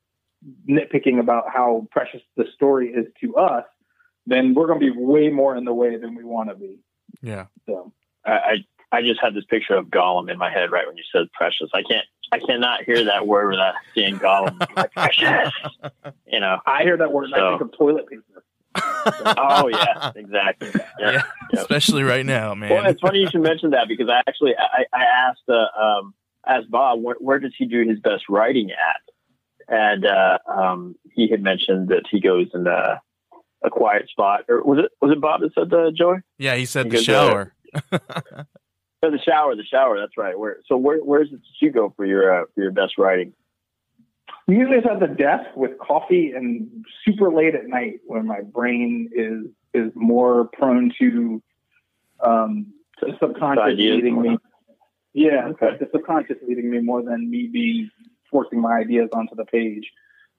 [0.69, 3.64] nitpicking about how precious the story is to us,
[4.27, 6.79] then we're going to be way more in the way than we want to be.
[7.23, 7.47] Yeah.
[7.66, 7.92] So
[8.25, 8.64] I,
[8.97, 11.31] I I just had this picture of Gollum in my head right when you said
[11.33, 11.69] precious.
[11.75, 14.59] I can't I cannot hear that word without seeing Gollum.
[14.77, 15.53] Like, precious.
[16.27, 16.59] You know.
[16.67, 18.43] I hear that word and I think of toilet paper.
[19.39, 20.71] Oh yeah, exactly.
[20.99, 21.13] Yeah.
[21.13, 21.23] Yeah.
[21.53, 21.63] Yep.
[21.63, 22.71] Especially right now, man.
[22.71, 26.15] Well, it's funny you should mention that because I actually I, I asked uh, um,
[26.47, 29.03] asked Bob where, where does he do his best writing at,
[29.69, 33.01] and uh, um, he had mentioned that he goes in a,
[33.63, 36.19] a quiet spot, or was it was it Bob that said uh, Joey?
[36.39, 37.55] yeah, he said the uh, shower.
[39.03, 40.01] The shower, the shower.
[40.01, 40.37] That's right.
[40.37, 43.33] Where so where where's it you go for your uh, for your best writing?
[44.49, 49.11] Usually it's at the desk with coffee and super late at night when my brain
[49.15, 51.43] is is more prone to
[52.21, 54.39] um the subconscious leading me.
[55.13, 55.77] Yeah, Okay.
[55.79, 57.91] the subconscious leading me more than me being
[58.31, 59.91] forcing my ideas onto the page.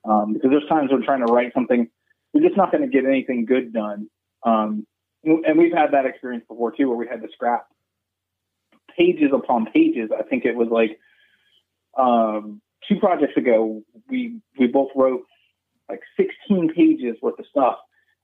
[0.04, 1.90] Um, because there's times when trying to write something,
[2.34, 4.10] you're just not going to get anything good done.
[4.44, 4.86] Um,
[5.24, 7.68] and we've had that experience before too, where we had to scrap
[8.98, 10.10] pages upon pages.
[10.18, 11.00] I think it was like
[11.98, 13.84] um, two projects ago.
[14.10, 15.24] We we both wrote
[15.90, 17.78] like 16 pages worth of stuff,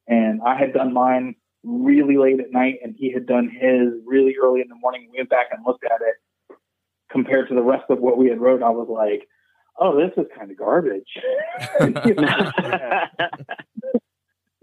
[0.08, 4.36] and I had done mine really late at night, and he had done his really
[4.42, 5.08] early in the morning.
[5.12, 6.58] We went back and looked at it
[7.10, 8.64] compared to the rest of what we had wrote.
[8.64, 9.28] I was like,
[9.80, 11.08] "Oh, this is kind of garbage.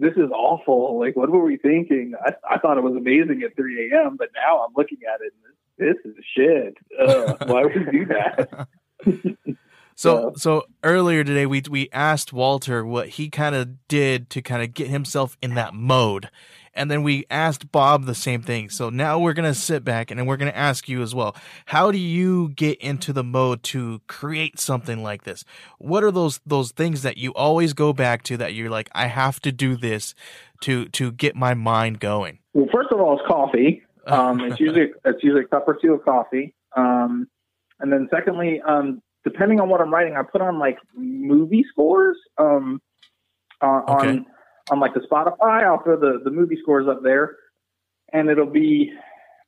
[0.01, 0.99] this is awful.
[0.99, 2.15] Like, what were we thinking?
[2.25, 5.33] I, I thought it was amazing at 3 a.m., but now I'm looking at it
[5.35, 6.77] and this, this is shit.
[7.01, 8.69] Ugh, why would you do that?
[10.01, 14.63] So so earlier today we we asked Walter what he kind of did to kind
[14.63, 16.31] of get himself in that mode.
[16.73, 18.71] And then we asked Bob the same thing.
[18.71, 21.15] So now we're going to sit back and then we're going to ask you as
[21.15, 21.37] well.
[21.67, 25.45] How do you get into the mode to create something like this?
[25.77, 29.09] What are those those things that you always go back to that you're like I
[29.09, 30.15] have to do this
[30.63, 32.39] to to get my mind going?
[32.55, 33.83] Well, first of all, it's coffee.
[34.11, 36.55] Um, it's usually it's usually a cup or two of coffee.
[36.77, 37.29] Um,
[37.81, 42.19] and then secondly, um, depending on what I'm writing, I put on like movie scores.
[42.39, 42.81] Um,
[43.63, 44.09] uh, Okay.
[44.09, 44.27] on
[44.71, 47.37] on like the Spotify, I'll throw the the movie scores up there,
[48.13, 48.93] and it'll be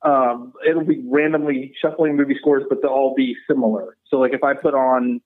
[0.03, 3.97] um, it'll be randomly shuffling movie scores, but they'll all be similar.
[4.09, 5.21] So like if I put on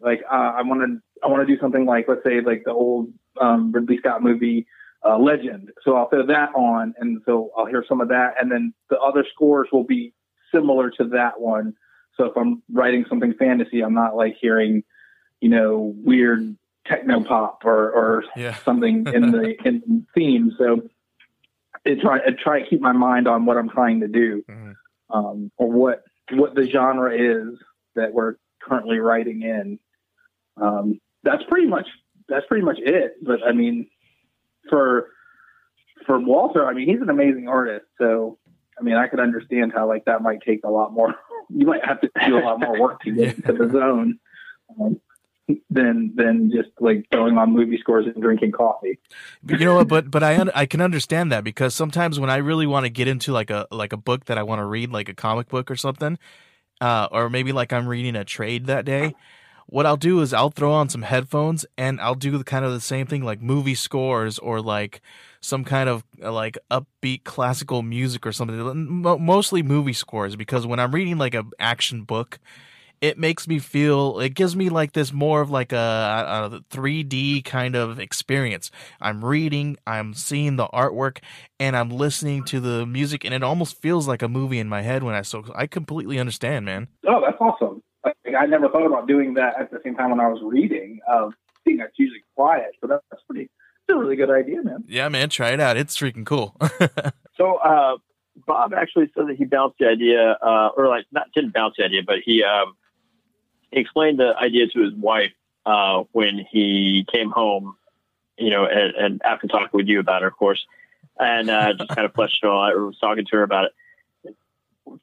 [0.00, 2.72] like uh, I want to I want to do something like let's say like the
[2.72, 4.66] old um, Ridley Scott movie
[5.04, 5.70] uh, Legend.
[5.84, 8.98] So I'll throw that on, and so I'll hear some of that, and then the
[8.98, 10.12] other scores will be
[10.52, 11.74] similar to that one.
[12.16, 14.82] So if I'm writing something fantasy, I'm not like hearing,
[15.40, 18.54] you know, weird techno pop or, or Yeah.
[18.64, 20.52] something in the in theme.
[20.58, 20.82] So
[21.86, 24.74] I try I try to keep my mind on what I'm trying to do, Mhm.
[25.08, 27.58] um, or what what the genre is
[27.94, 29.78] that we're currently writing in.
[30.58, 31.86] Um, that's pretty much
[32.28, 33.14] that's pretty much it.
[33.22, 33.88] But I mean,
[34.68, 35.08] for
[36.06, 37.86] for Walter, I mean, he's an amazing artist.
[37.98, 38.38] So
[38.78, 41.14] I mean, I could understand how like that might take a lot more.
[41.52, 44.20] You might have to do a lot more work to get into the zone.
[44.78, 45.00] Um,
[45.68, 48.98] than than just like throwing on movie scores and drinking coffee.
[49.42, 49.88] But you know what?
[49.88, 52.90] But but I un- I can understand that because sometimes when I really want to
[52.90, 55.48] get into like a like a book that I want to read, like a comic
[55.48, 56.18] book or something,
[56.80, 59.14] uh, or maybe like I'm reading a trade that day,
[59.70, 62.72] what I'll do is I'll throw on some headphones and I'll do the kind of
[62.72, 65.00] the same thing like movie scores or like
[65.40, 68.58] some kind of uh, like upbeat classical music or something.
[69.02, 72.40] Mostly movie scores because when I'm reading like a action book,
[73.00, 77.44] it makes me feel it gives me like this more of like a, a 3D
[77.44, 78.70] kind of experience.
[79.00, 81.18] I'm reading, I'm seeing the artwork,
[81.58, 84.82] and I'm listening to the music, and it almost feels like a movie in my
[84.82, 86.88] head when I so I completely understand, man.
[87.06, 87.79] Oh, that's awesome.
[88.32, 91.00] Like, I never thought about doing that at the same time when I was reading.
[91.10, 93.42] Um, being that's usually quiet, so that's, that's pretty.
[93.42, 94.84] It's a really good idea, man.
[94.86, 95.76] Yeah, man, try it out.
[95.76, 96.56] It's freaking cool.
[97.40, 97.96] So uh,
[98.46, 101.84] Bob actually said that he bounced the idea, uh, or like not didn't bounce the
[101.84, 102.74] idea, but he um,
[103.70, 105.32] he explained the idea to his wife
[105.64, 107.76] uh, when he came home.
[108.36, 110.66] You know, and, and after talking with you about it, of course,
[111.18, 112.74] and uh, just kind of fleshed it all out.
[112.74, 113.64] Or was talking to her about
[114.24, 114.36] it.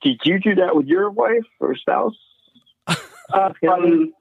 [0.03, 2.13] Did you do that with your wife or spouse?
[3.33, 4.13] Uh, um,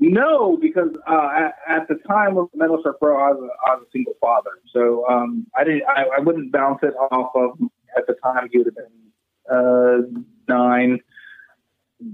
[0.00, 3.86] No, because uh, at, at the time of Metalshark Bro, I was a, I was
[3.88, 5.82] a single father, so um, I didn't.
[5.88, 7.58] I, I wouldn't bounce it off of.
[7.96, 8.98] At the time, he would have been
[9.50, 11.00] uh, nine,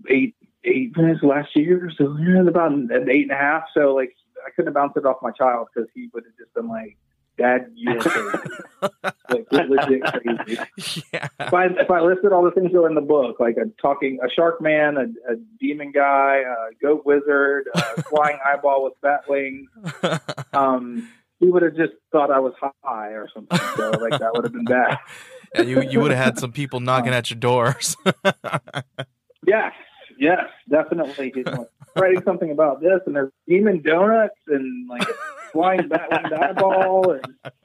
[0.08, 3.64] eight, eight minutes last year, so yeah, about an eight and a half.
[3.74, 4.14] So like,
[4.46, 6.96] I couldn't bounce it off my child because he would have just been like,
[7.36, 8.38] "Dad, you're crazy."
[9.30, 11.02] like legit crazy.
[11.12, 11.28] Yeah.
[11.40, 13.66] If I, if I listed all the things that are in the book, like a
[13.80, 18.94] talking, a shark man, a, a demon guy, a goat wizard, a flying eyeball with
[19.02, 19.68] bat wings,
[20.52, 21.08] um,
[21.40, 23.58] he would have just thought I was high or something.
[23.76, 24.98] So like that would have been bad.
[25.54, 27.96] And you you would have had some people knocking at your doors.
[29.46, 29.72] Yes,
[30.24, 31.32] yes, definitely.
[31.34, 35.06] He's like, writing something about this, and there's demon donuts and like
[35.52, 37.60] flying bat winged eyeball, and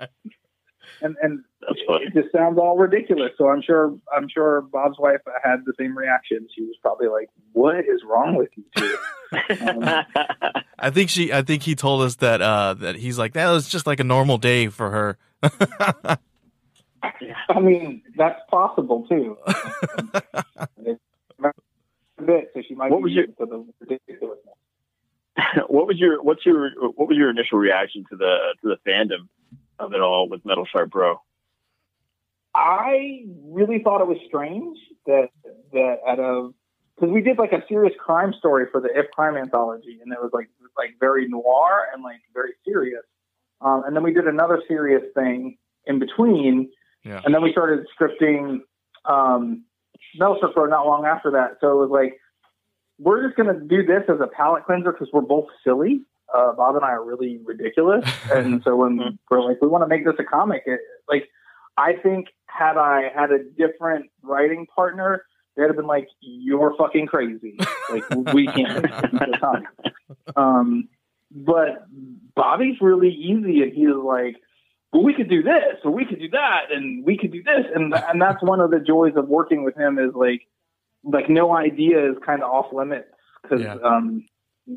[1.01, 3.31] and and it just sounds all ridiculous.
[3.37, 6.47] So I'm sure I'm sure Bob's wife had the same reaction.
[6.55, 8.97] She was probably like, "What is wrong with you two?
[9.61, 9.83] Um,
[10.79, 13.67] I think she I think he told us that uh that he's like that was
[13.69, 15.17] just like a normal day for her.
[17.49, 19.37] I mean, that's possible too.
[22.19, 24.55] It's a bit, so she might What be was your- to the ridiculousness.
[25.67, 29.27] what was your what's your what was your initial reaction to the to the fandom
[29.79, 31.21] of it all with Metal Shark Bro?
[32.53, 35.29] I really thought it was strange that
[35.71, 36.49] that at a
[36.95, 40.19] because we did like a serious crime story for the If Crime anthology, and it
[40.21, 43.03] was like like very noir and like very serious.
[43.61, 46.69] Um, and then we did another serious thing in between,
[47.03, 47.21] Yeah.
[47.25, 48.59] and then we started scripting
[49.05, 49.65] um,
[50.15, 51.57] Metal Shark Bro not long after that.
[51.61, 52.19] So it was like
[52.99, 56.01] we're just gonna do this as a palate cleanser because we're both silly.
[56.33, 59.87] Uh, Bob and I are really ridiculous, and so when we're like, we want to
[59.87, 61.27] make this a comic, it, like
[61.77, 67.07] I think had I had a different writing partner, they'd have been like, "You're fucking
[67.07, 67.57] crazy.
[67.89, 69.65] Like we can't make this a comic."
[70.35, 70.89] Um,
[71.31, 71.85] but
[72.35, 74.35] Bobby's really easy, and he's like,
[74.91, 77.65] "Well, we could do this, or we could do that, and we could do this,"
[77.73, 80.41] and and that's one of the joys of working with him is like,
[81.03, 83.09] like no idea is kind of off limits
[83.43, 83.75] because Yeah.
[83.75, 84.25] um,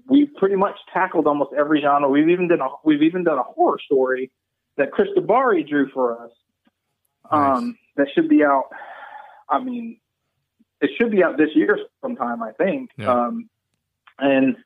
[0.09, 2.09] we've pretty much tackled almost every genre.
[2.09, 4.31] We've even done a we've even done a horror story
[4.77, 6.31] that Chris Dabari drew for us.
[7.31, 8.65] Um, that should be out.
[9.49, 9.99] I mean,
[10.81, 12.91] it should be out this year sometime, I think.
[12.97, 13.11] Yeah.
[13.13, 13.49] Um,
[14.19, 14.57] and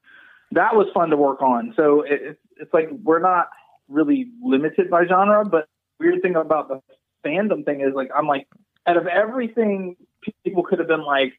[0.52, 1.72] that was fun to work on.
[1.76, 3.48] So it, it's it's like we're not
[3.88, 5.66] really limited by genre, but
[5.98, 6.80] weird thing about the
[7.24, 8.46] fandom thing is like I'm like
[8.86, 9.96] out of everything
[10.44, 11.32] people could have been like,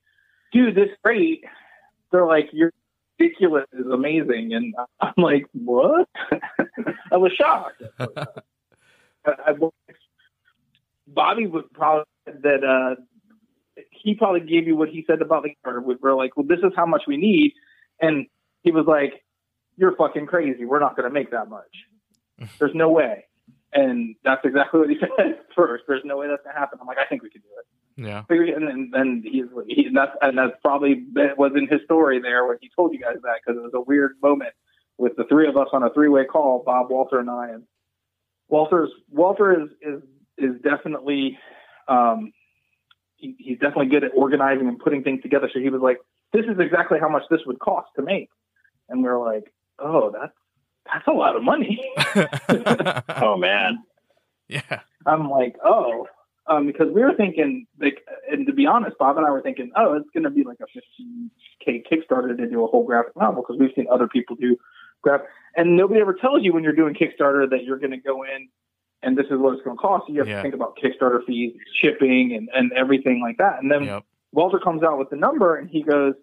[0.52, 1.44] dude, this is great.
[2.12, 2.72] They're like, you're
[3.20, 6.08] ridiculous is amazing, and I'm like, what?
[7.12, 7.84] I was shocked.
[8.00, 8.06] I,
[9.26, 9.54] I,
[11.08, 13.02] Bobby would probably that uh,
[13.92, 15.82] he probably gave you what he said about the charter.
[15.82, 17.54] We're like, well, this is how much we need,
[18.02, 18.28] and
[18.64, 19.24] he was like,
[19.78, 20.66] you're fucking crazy.
[20.66, 21.64] We're not going to make that much.
[22.60, 23.26] There's no way.
[23.74, 25.84] And that's exactly what he said first.
[25.88, 26.80] There's no way that's going to happen.
[26.82, 27.66] I'm like, I think we can do it.
[28.08, 28.24] yeah.
[28.30, 29.46] And then, then he's
[29.94, 33.18] that's and that's probably that was in his story there when he told you guys
[33.24, 34.54] that because it was a weird moment
[34.98, 37.50] with the three of us on a three way call, Bob, Walter, and I.
[37.50, 37.64] And
[38.50, 40.02] Walter's Walter is is
[40.38, 41.38] is definitely
[41.88, 42.32] um,
[43.18, 45.50] he, he's definitely good at organizing and putting things together.
[45.54, 45.98] So he was like,
[46.34, 48.30] "This is exactly how much this would cost to make,"
[48.90, 50.34] and we are like, "Oh, that's
[50.94, 51.80] that's a lot of money."
[53.22, 53.84] Oh man,
[54.48, 54.82] yeah.
[55.06, 56.08] I'm like, oh,
[56.48, 58.00] um, because we were thinking, like,
[58.32, 60.58] and to be honest, Bob and I were thinking, oh, it's going to be like
[60.62, 60.66] a
[61.68, 64.56] 15k Kickstarter to do a whole graphic novel because we've seen other people do
[65.02, 65.22] graph,
[65.56, 68.48] and nobody ever tells you when you're doing Kickstarter that you're going to go in
[69.04, 70.06] and this is what it's going to cost.
[70.10, 70.38] You have Yeah.
[70.38, 73.62] to think about Kickstarter fees, shipping, and and everything like that.
[73.62, 74.04] And then Yep.
[74.34, 76.14] Walter comes out with the number and he goes,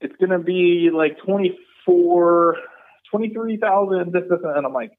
[0.00, 2.56] it's going to be like 24,
[3.12, 4.92] 23,000, this, this, and I'm like,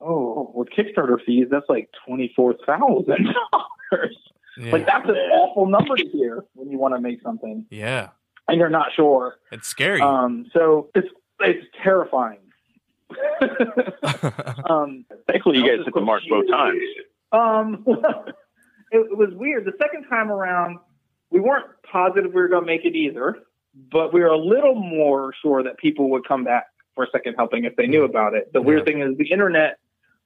[0.00, 3.24] oh, with Kickstarter fees, that's like $24,000.
[4.56, 4.70] Yeah.
[4.70, 8.10] Like that's an awful number to hear when you want to make something yeah.
[8.48, 9.36] and you're not sure.
[9.50, 10.00] It's scary.
[10.00, 11.08] Um, so it's,
[11.40, 12.38] it's terrifying.
[14.70, 16.80] um, thankfully you guys hit the mark both times.
[17.32, 18.34] Um, it,
[18.92, 19.64] it was weird.
[19.64, 20.78] The second time around,
[21.30, 23.38] we weren't positive we were going to make it either,
[23.90, 27.34] but we were a little more sure that people would come back for a second
[27.34, 28.52] helping if they knew about it.
[28.52, 29.78] The weird thing is the internet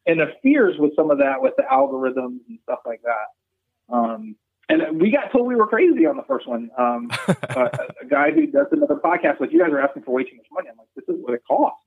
[0.06, 3.94] interferes with some of that with the algorithms and stuff like that.
[3.94, 4.36] Um,
[4.68, 6.70] and we got told we were crazy on the first one.
[6.76, 7.70] Um, a,
[8.02, 10.46] a guy who does another podcast, like you guys are asking for way too much
[10.52, 10.68] money.
[10.70, 11.80] I'm like, this is what it costs.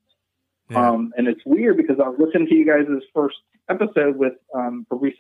[0.70, 0.90] Yeah.
[0.90, 3.38] Um, and it's weird because I was listening to you guys' first
[3.70, 5.16] episode with um, Fabrice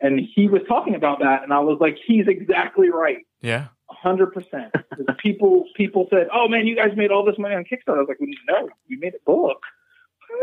[0.00, 3.26] and he was talking about that, and I was like, he's exactly right.
[3.40, 3.68] yeah.
[3.88, 4.74] Hundred percent.
[5.18, 8.08] People people said, "Oh man, you guys made all this money on Kickstarter." I was
[8.08, 8.18] like,
[8.48, 9.60] "No, we made a book.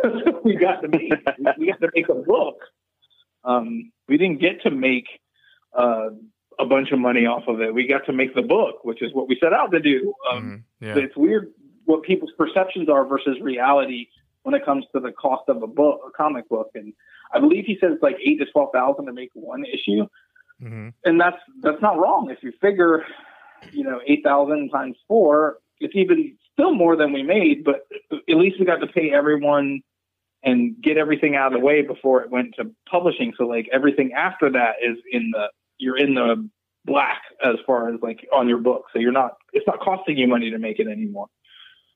[0.43, 1.13] we got to make
[1.57, 2.59] we got to make a book.
[3.43, 5.07] Um, we didn't get to make
[5.77, 6.09] uh,
[6.59, 7.73] a bunch of money off of it.
[7.73, 10.13] We got to make the book, which is what we set out to do.
[10.31, 10.87] Um, Mhm.
[10.87, 11.03] Yeah.
[11.03, 11.51] It's weird
[11.85, 14.07] what people's perceptions are versus reality
[14.43, 16.93] when it comes to the cost of a book, a comic book, and
[17.33, 20.07] I believe he said it's like eight to twelve thousand to make one issue
[20.61, 22.29] hmm and that's that's not wrong.
[22.29, 23.03] If you figure,
[23.71, 27.63] you know, eight thousand times four, it's even still more than we made.
[27.63, 29.81] But at least we got to pay everyone
[30.43, 33.33] and get everything out of the way before it went to publishing.
[33.37, 35.47] So like everything after that is in the
[35.77, 36.49] you're in the
[36.85, 38.85] black as far as like on your book.
[38.93, 41.27] So you're not it's not costing you money to make it anymore.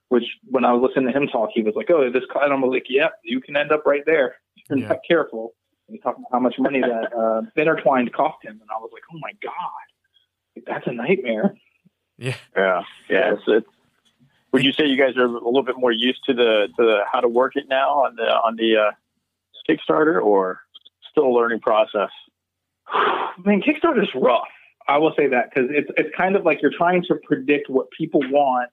[0.10, 2.54] Which when I was listening to him talk, he was like, "Oh, this," co-" and
[2.54, 4.36] I'm like, "Yep, you can end up right there.
[4.70, 4.88] You're Yeah.
[4.90, 5.56] not careful."
[5.90, 9.02] He talked about how much money that uh, intertwined cost him, and I was like,
[9.12, 9.52] "Oh my god,
[10.66, 11.56] that's a nightmare."
[12.18, 12.36] Yeah.
[12.56, 13.34] Yeah, yeah.
[13.34, 13.68] It's, it's,
[14.54, 17.00] would you say you guys are a little bit more used to the to the,
[17.12, 18.92] how to work it now on the on the uh,
[19.70, 20.62] Kickstarter, or
[21.12, 22.10] still a learning process?
[22.88, 24.48] I mean, Kickstarter is rough.
[24.88, 27.88] I will say that because it's it's kind of like you're trying to predict what
[27.92, 28.70] people want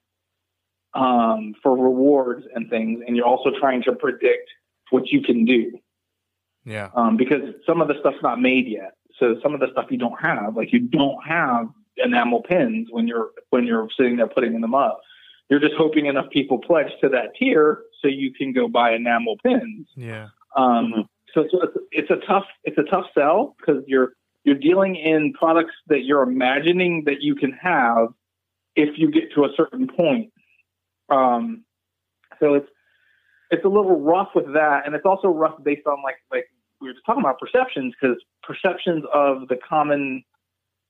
[0.93, 4.49] um, for rewards and things, and you're also trying to predict
[4.91, 5.79] what you can do
[6.65, 6.89] Yeah.
[6.95, 8.93] um, because some of the stuff's not made yet.
[9.19, 13.07] So some of the stuff you don't have, like you don't have enamel pins when
[13.07, 15.01] you're when you're sitting there putting them up.
[15.49, 19.35] You're just hoping enough people pledge to that tier so you can go buy enamel
[19.43, 19.87] pins.
[19.95, 20.29] Yeah.
[20.55, 21.07] Um, Mhm.
[21.33, 25.33] So, so it's, it's a tough it's a tough sell because you're you're dealing in
[25.33, 28.09] products that you're imagining that you can have
[28.75, 30.31] if you get to a certain point.
[31.09, 31.63] Um,
[32.39, 32.67] so it's
[33.51, 36.45] it's a little rough with that, and it's also rough based on like like
[36.83, 40.23] we were just talking about perceptions because perceptions of the common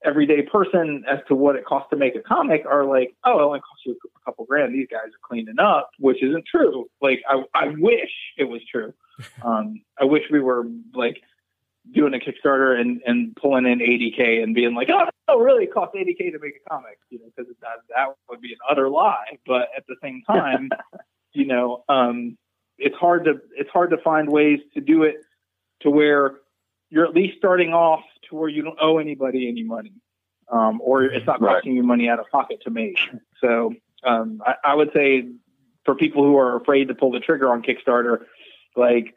[0.04, 3.44] everyday person as to what it costs to make a comic are like, oh, it
[3.44, 4.74] only costs you a couple grand.
[4.74, 6.90] These guys are cleaning up, which isn't true.
[7.02, 8.94] Like I I wish it was true.
[9.46, 10.66] Um, I wish we were
[10.96, 11.22] like
[11.94, 15.74] doing a Kickstarter and, and pulling in 80k and being like, oh, no, really, it
[15.74, 18.90] costs 80k to make a comic, you know, because that that would be an utter
[18.90, 19.38] lie.
[19.46, 20.72] But at the same time,
[21.34, 22.38] you know, um,
[22.80, 25.18] it's hard to it's hard to find ways to do it
[25.82, 26.36] to where
[26.90, 29.94] you're at least starting off to where you don't owe anybody any money,
[30.52, 31.56] um, or it's not Right.
[31.56, 32.98] costing you money out of pocket to make.
[33.42, 35.28] So um, I, I would say
[35.86, 38.26] for people who are afraid to pull the trigger on Kickstarter,
[38.76, 39.14] like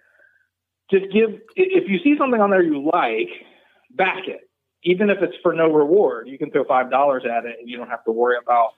[0.90, 3.28] just give if you see something on there you like,
[3.90, 4.48] back it.
[4.82, 7.76] Even if it's for no reward, you can throw five dollars at it and you
[7.76, 8.70] don't have to worry about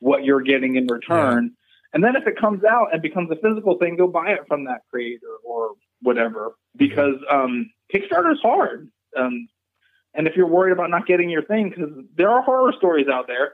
[0.00, 1.52] what you're getting in return.
[1.92, 4.64] And then if it comes out and becomes a physical thing, go buy it from
[4.64, 5.72] that creator or
[6.02, 6.56] whatever.
[6.76, 8.90] Because um, Kickstarter is hard.
[9.16, 9.48] Um,
[10.14, 13.26] and if you're worried about not getting your thing, because there are horror stories out
[13.26, 13.52] there.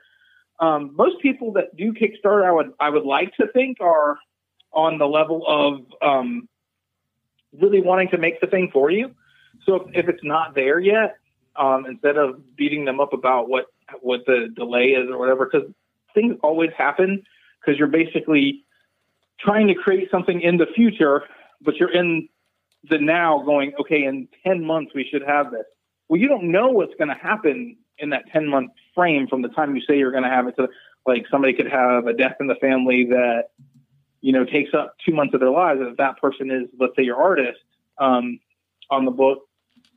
[0.60, 4.18] Um, most people that do Kickstarter, I would I would like to think are
[4.72, 6.48] on the level of um,
[7.60, 9.14] really wanting to make the thing for you.
[9.66, 11.16] So if, if it's not there yet,
[11.56, 13.66] um, instead of beating them up about what
[14.00, 15.68] what the delay is or whatever, because
[16.14, 17.22] things always happen
[17.60, 18.64] because you're basically
[19.40, 21.24] trying to create something in the future,
[21.60, 22.28] but you're in
[22.88, 25.64] the now going, okay, in 10 months we should have this.
[26.08, 29.48] Well, you don't know what's going to happen in that 10 month frame from the
[29.48, 30.68] time you say you're going to have it to
[31.06, 33.46] like somebody could have a death in the family that,
[34.20, 35.80] you know, takes up two months of their lives.
[35.80, 37.58] And if that person is, let's say your artist
[37.98, 38.38] um,
[38.90, 39.48] on the book,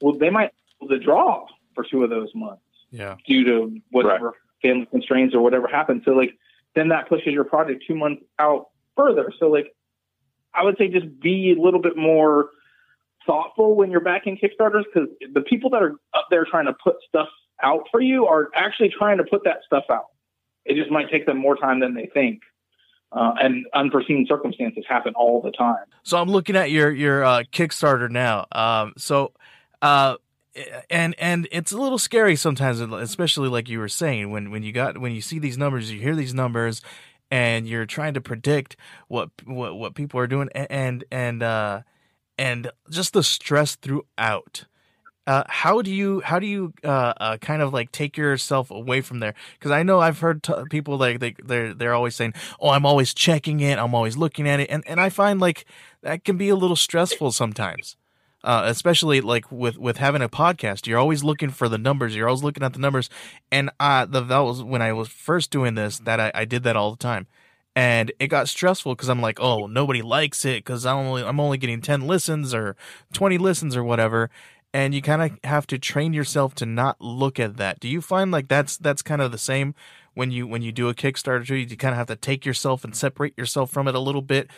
[0.01, 3.17] well, they might be able to draw for two of those months Yeah.
[3.27, 6.03] due to whatever family constraints or whatever happens.
[6.05, 6.37] So like
[6.75, 9.31] then that pushes your project two months out further.
[9.39, 9.75] So like
[10.53, 12.49] I would say just be a little bit more
[13.25, 16.95] thoughtful when you're backing Kickstarters because the people that are up there trying to put
[17.07, 17.27] stuff
[17.63, 20.07] out for you are actually trying to put that stuff out.
[20.65, 22.41] It just might take them more time than they think.
[23.11, 25.85] Uh, and unforeseen circumstances happen all the time.
[26.03, 28.45] So I'm looking at your your uh, Kickstarter now.
[28.51, 29.31] Um, so,
[29.81, 30.15] uh,
[30.89, 34.73] and and it's a little scary sometimes, especially like you were saying when when you
[34.73, 36.81] got when you see these numbers, you hear these numbers,
[37.31, 38.75] and you're trying to predict
[39.07, 41.81] what what what people are doing, and and uh,
[42.37, 44.65] and just the stress throughout.
[45.27, 49.01] Uh, how do you how do you uh, uh, kind of like take yourself away
[49.01, 49.33] from there?
[49.57, 52.85] Because I know I've heard t- people like they they're they're always saying, "Oh, I'm
[52.85, 55.65] always checking it, I'm always looking at it," and and I find like
[56.03, 57.97] that can be a little stressful sometimes,
[58.43, 60.85] uh, especially like with with having a podcast.
[60.85, 62.15] You're always looking for the numbers.
[62.15, 63.09] You're always looking at the numbers,
[63.51, 66.61] and uh, the that was when I was first doing this that I, I did
[66.63, 67.25] that all the time.
[67.75, 71.41] And it got stressful because I'm like, oh, nobody likes it because I'm only I'm
[71.41, 72.77] only getting ten listens or
[73.11, 74.29] twenty listens or whatever,
[74.73, 77.81] and you kind of have to train yourself to not look at that.
[77.81, 79.75] Do you find like that's that's kind of the same
[80.13, 81.55] when you when you do a Kickstarter too?
[81.55, 84.49] You kind of have to take yourself and separate yourself from it a little bit,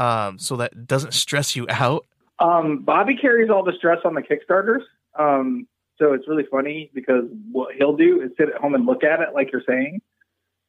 [0.00, 2.06] um, so that doesn't stress you out.
[2.40, 4.82] Um, Bobby carries all the stress on the Kickstarters.
[5.16, 5.68] Um,
[5.98, 9.20] so it's really funny because what he'll do is sit at home and look at
[9.20, 10.00] it, like you're saying,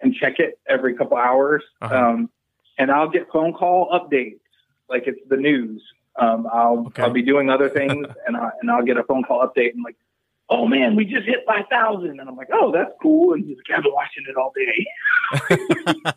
[0.01, 1.63] and check it every couple hours.
[1.81, 1.95] Uh-huh.
[1.95, 2.29] Um,
[2.77, 4.39] and I'll get phone call updates,
[4.89, 5.81] like it's the news.
[6.17, 7.03] Um, I'll Okay.
[7.03, 9.83] I'll be doing other things, and I and I'll get a phone call update and
[9.83, 9.95] like,
[10.49, 13.33] oh man, we just hit five thousand, and I'm like, oh, that's cool.
[13.33, 14.85] And he's like, I've been watching it all day.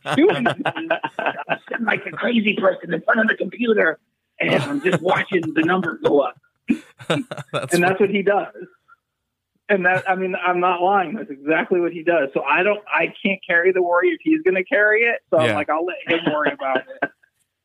[0.16, 0.46] doing.
[0.66, 3.98] I'm sitting like a crazy person in front of the computer,
[4.40, 6.38] and I'm just watching the numbers go up
[7.52, 8.54] that's and that's what he does.
[9.70, 11.14] And that, I mean, I'm not lying.
[11.14, 12.30] That's exactly what he does.
[12.32, 15.20] So I don't, I can't carry the worry if he's going to carry it.
[15.30, 15.48] So Yeah.
[15.50, 17.10] I'm like, I'll let him worry about it.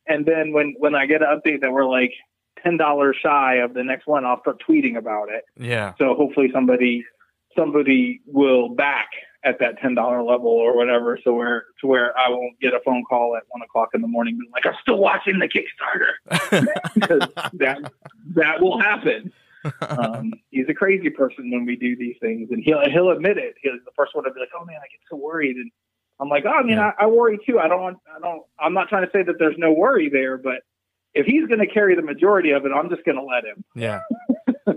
[0.06, 2.12] And then when when I get an update that we're like
[2.62, 5.46] ten dollars shy of the next one, I'll start tweeting about it.
[5.58, 5.94] yeah.
[5.98, 7.06] So hopefully somebody
[7.58, 9.08] somebody will back
[9.46, 11.18] at that ten dollar level or whatever.
[11.24, 14.08] So where to where I won't get a phone call at one o'clock in the
[14.08, 16.68] morning, being like, I'm still watching the Kickstarter
[17.54, 17.92] that
[18.36, 19.32] that will happen.
[19.82, 23.56] Um, he's a crazy person when we do these things, and he'll he'll admit it.
[23.62, 25.72] He's the first one to be like, "Oh man, I get so worried," and
[26.20, 26.92] I'm like, "Oh, I mean, Yeah.
[27.00, 27.60] I, I worry too.
[27.60, 28.44] I don't I don't.
[28.60, 30.62] I'm not trying to say that there's no worry there, but
[31.14, 33.64] if he's going to carry the majority of it, I'm just going to let him."
[33.76, 34.02] Yeah.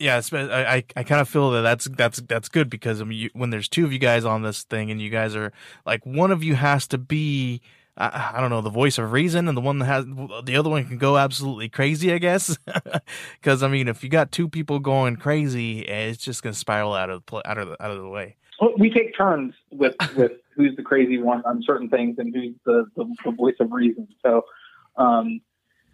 [0.00, 0.36] Yeah, I
[0.76, 3.50] I, I kind of feel that that's that's that's good because I mean, you, when
[3.50, 5.52] there's two of you guys on this thing and you guys are
[5.86, 7.62] like one of you has to be
[7.96, 10.04] I, I don't know the voice of reason and the one that has
[10.44, 12.56] the other one can go absolutely crazy I guess
[13.40, 16.94] because I mean if you got two people going crazy eh, it's just gonna spiral
[16.94, 18.36] out of the out of the, out of the way.
[18.78, 22.86] We take turns with with who's the crazy one on certain things and who's the,
[22.96, 24.08] the, the voice of reason.
[24.24, 24.42] So,
[24.96, 25.40] um,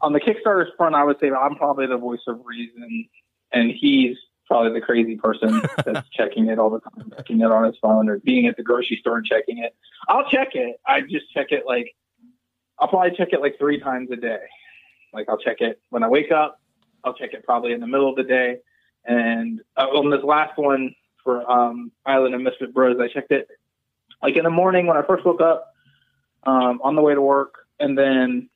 [0.03, 3.09] on the Kickstarter front, I would say I'm probably the voice of reason,
[3.53, 4.17] and he's
[4.51, 8.09] probably the crazy person that's checking it all the time, checking it on his phone
[8.09, 9.77] or being at the grocery store and checking it.
[10.09, 10.81] I'll check it.
[10.85, 11.95] I just check it like
[12.81, 14.41] I'll probably check it like three times a day.
[15.13, 16.61] Like I'll check it when I wake up.
[17.05, 18.57] I'll check it probably in the middle of the day.
[19.05, 23.47] And uh, on this last one for um, Island of Misfit Bros, I checked it
[24.21, 25.73] like in the morning when I first woke up,
[26.43, 28.51] um, on the way to work, and then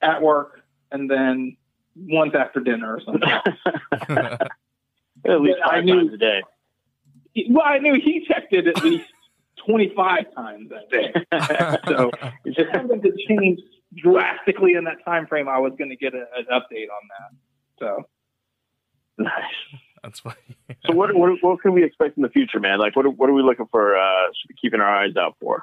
[0.00, 1.56] at work, and then
[1.96, 4.38] once after dinner or something.
[5.26, 6.42] At least I five knew- times a day.
[7.50, 9.06] well, I knew he checked it at least
[9.66, 11.12] 25 times that day.
[11.86, 12.10] so
[12.44, 13.60] if something could change
[13.96, 17.30] drastically in that time frame, I was going to get a, an update on that.
[17.78, 18.04] So
[19.18, 19.32] Nice.
[20.02, 20.36] That's funny.
[20.86, 22.78] So what, what what can we expect in the future, man?
[22.78, 23.98] Like what are- what are we looking for?
[23.98, 25.62] Uh, should be keeping our eyes out for?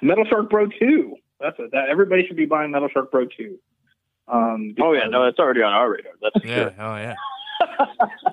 [0.00, 1.14] Metal Shark Bro 2.
[1.38, 1.70] That's it.
[1.70, 3.56] That everybody should be buying Metal Shark Bro 2.
[4.26, 6.12] Um, Oh yeah, no, that's already on our radar.
[6.20, 6.74] That's Yeah, sure.
[6.80, 7.14] oh yeah.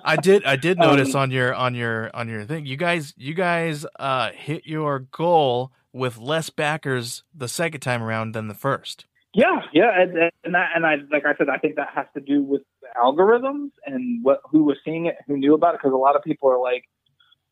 [0.04, 2.66] I did I did Um, notice on your on your on your thing.
[2.66, 8.34] You guys you guys uh hit your goal with less backers the second time around
[8.34, 9.06] than the first.
[9.34, 12.20] Yeah, yeah, and, and that, and I, like I said, I think that has to
[12.20, 15.94] do with the algorithms and what who was seeing it, who knew about it, because
[15.94, 16.86] a lot of people are like,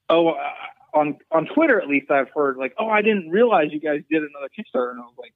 [0.09, 0.37] oh, uh,
[0.95, 4.23] on on Twitter at least I've heard like, oh, I didn't realize you guys did
[4.23, 5.33] another Kickstarter, and I was like,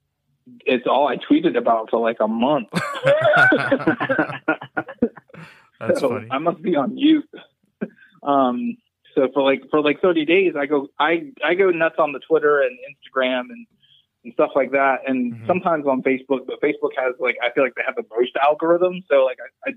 [0.65, 2.69] it's all I tweeted about for like a month.
[5.87, 6.27] That's so funny.
[6.31, 7.29] I must be on mute.
[8.23, 8.77] um,
[9.15, 12.19] so for like for like 30 days, I go I I go nuts on the
[12.19, 13.67] Twitter and Instagram and
[14.23, 15.47] and stuff like that, and Mhm.
[15.47, 16.45] sometimes on Facebook.
[16.45, 19.71] But Facebook has like I feel like they have the most algorithm, so like I,
[19.71, 19.73] I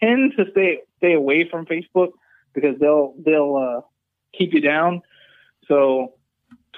[0.00, 2.10] tend to stay stay away from Facebook
[2.54, 3.80] because they'll they'll uh,
[4.38, 5.02] keep you down.
[5.66, 6.14] So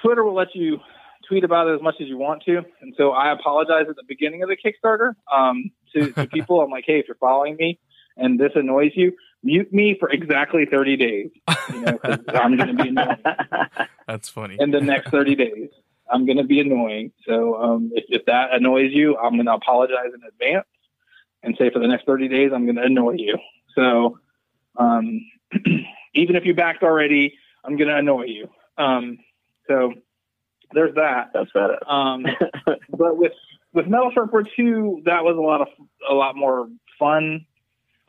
[0.01, 0.79] Twitter will let you
[1.27, 4.03] tweet about it as much as you want to, and so I apologize at the
[4.07, 6.61] beginning of the Kickstarter um, to, to people.
[6.61, 7.79] I'm like, hey, if you're following me
[8.19, 9.13] and this annoys you,
[9.43, 11.29] mute me for exactly 30 days.
[11.73, 13.17] You know, 'cause I'm going to be annoying
[14.07, 14.57] That's funny.
[14.59, 15.69] in the next 30 days.
[16.11, 17.11] I'm going to be annoying.
[17.27, 20.65] So um, if, if that annoys you, I'm going to apologize in advance
[21.43, 23.37] and say for the next 30 days, I'm going to annoy you.
[23.75, 24.17] So
[24.77, 25.21] um,
[26.15, 28.49] even if you backed already, I'm going to annoy you.
[28.77, 29.19] Um,
[29.67, 29.93] so
[30.73, 31.29] there's that.
[31.33, 31.87] That's badass.
[31.91, 32.25] Um,
[32.89, 33.33] but with
[33.73, 35.67] with Metal Shark Bro 2, that was a lot of
[36.09, 36.67] a lot more
[36.97, 37.45] fun.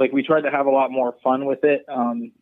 [0.01, 1.85] Like we tried to have a lot more fun with it.
[1.89, 2.33] Um,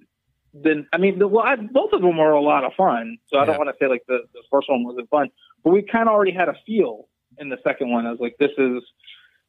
[0.54, 3.18] than I mean, the, well, I, both of them were a lot of fun.
[3.26, 3.46] So I Yeah.
[3.46, 5.28] don't want to say like the, the first one wasn't fun,
[5.62, 8.06] but we kind of already had a feel in the second one.
[8.06, 8.82] I was like, this is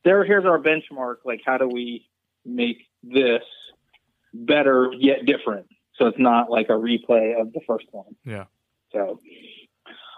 [0.04, 0.26] there.
[0.26, 1.18] Here's our benchmark.
[1.24, 2.06] Like, how do we
[2.46, 3.44] make this
[4.34, 5.68] better yet different?
[5.96, 8.16] So it's not like a replay of the first one.
[8.26, 8.46] Yeah.
[8.92, 9.20] So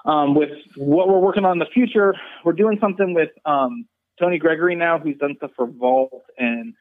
[0.06, 2.16] um, with what we're working on in the future,
[2.46, 3.86] we're doing something with um,
[4.20, 6.74] Tony Gregory now, who's done stuff for Vault and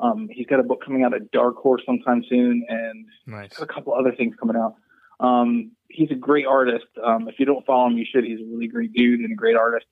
[0.00, 3.58] Um, he's got a book coming out at Dark Horse sometime soon, and Nice.
[3.60, 4.74] a couple other things coming out.
[5.20, 6.86] Um, he's a great artist.
[7.02, 8.24] Um, if you don't follow him, you should.
[8.24, 9.86] He's a really great dude and a great artist.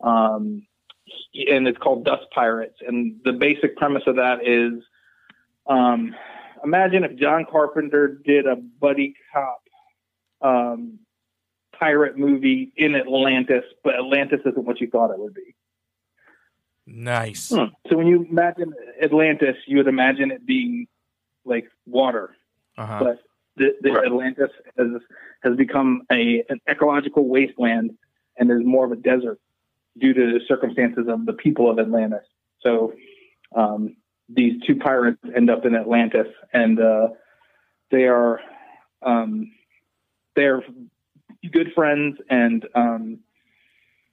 [0.00, 0.66] Um,
[1.04, 2.78] he- and it's called Dust Pirates.
[2.86, 4.82] And the basic premise of that is,
[5.66, 6.14] um,
[6.64, 9.58] imagine if John Carpenter did a buddy cop
[10.40, 10.98] um,
[11.78, 15.54] pirate movie in Atlantis, but Atlantis isn't what you thought it would be.
[16.86, 17.50] Nice.
[17.50, 17.66] Hmm.
[17.88, 18.72] So when you imagine
[19.02, 20.86] Atlantis, you would imagine it being
[21.44, 22.34] like water
[22.78, 22.98] Uh-huh.
[23.04, 23.18] but
[23.56, 24.06] the, the Right.
[24.06, 24.88] Atlantis has
[25.42, 27.90] has become a an ecological wasteland
[28.38, 29.38] and is more of a desert
[29.98, 32.24] due to the circumstances of the people of Atlantis.
[32.60, 32.94] So
[33.54, 33.96] um,
[34.28, 37.08] these two pirates end up in Atlantis, and uh,
[37.90, 38.40] they are
[39.02, 39.52] um,
[40.34, 40.62] they're
[41.52, 43.18] good friends and um,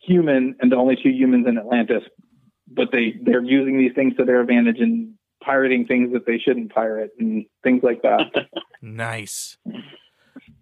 [0.02, 2.04] human, and the only two humans in Atlantis.
[2.72, 5.14] But they they're using these things to their advantage and
[5.44, 8.48] pirating things that they shouldn't pirate and things like that.
[8.82, 9.58] Nice.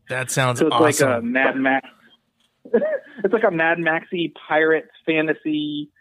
[0.10, 1.10] That sounds So it's awesome.
[1.10, 1.88] like a Mad Max.
[2.74, 5.92] it's like a Mad Maxy pirate fantasy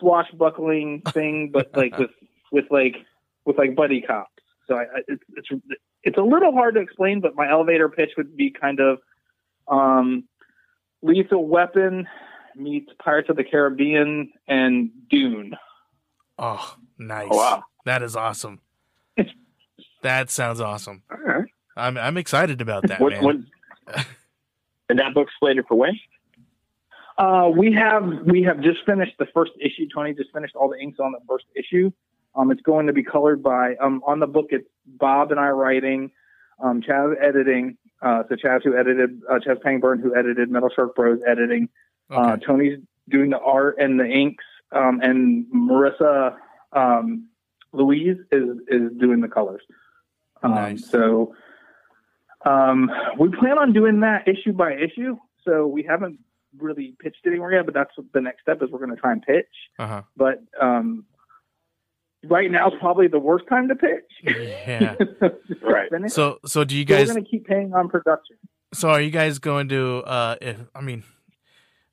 [0.00, 2.10] swashbuckling thing, but like with
[2.50, 2.96] with like
[3.46, 4.30] with like buddy cops.
[4.66, 5.62] So I, I, it's it's
[6.02, 8.98] it's a little hard to explain, but my elevator pitch would be kind of
[9.68, 10.24] um,
[11.02, 12.06] Lethal Weapon
[12.56, 15.54] meets Pirates of the Caribbean and Dune.
[16.38, 17.28] oh, nice.
[17.30, 17.64] Oh, wow.
[17.84, 18.60] That is awesome.
[20.02, 21.02] that sounds awesome.
[21.10, 21.44] All right.
[21.76, 23.24] I'm I'm excited about that, What, man.
[23.24, 23.36] what,
[24.88, 25.98] and that book's slated for when?
[27.18, 29.86] Uh, we have we have just finished the first issue.
[29.94, 31.90] Tony just finished all the inks on the first issue.
[32.36, 34.46] Um, it's going to be colored by um, on the book.
[34.50, 36.10] It's Bob and I writing,
[36.62, 37.76] um, Chas editing.
[38.02, 41.68] Uh, so Chas who edited uh, Chas Pangburn who edited Metal Shark Bros editing.
[42.16, 46.36] Uh, Tony's doing the art and the inks, um, and Marissa
[46.72, 47.28] um,
[47.72, 49.62] Louise is is doing the colors.
[50.42, 50.88] Um, Nice.
[50.90, 51.34] So
[52.46, 55.16] um, we plan on doing that issue by issue.
[55.44, 56.18] So we haven't
[56.58, 58.70] really pitched anywhere yet, but that's what the next step is.
[58.70, 59.46] We're going to try and pitch.
[59.78, 60.02] Uh-huh.
[60.16, 61.04] But um,
[62.24, 64.36] right now is probably the worst time to pitch.
[64.66, 64.94] Yeah.
[65.62, 65.90] Right.
[65.90, 66.12] Finish.
[66.12, 68.36] So so do you So guys we're going to keep paying on production.
[68.72, 71.02] so are you guys going to uh if I mean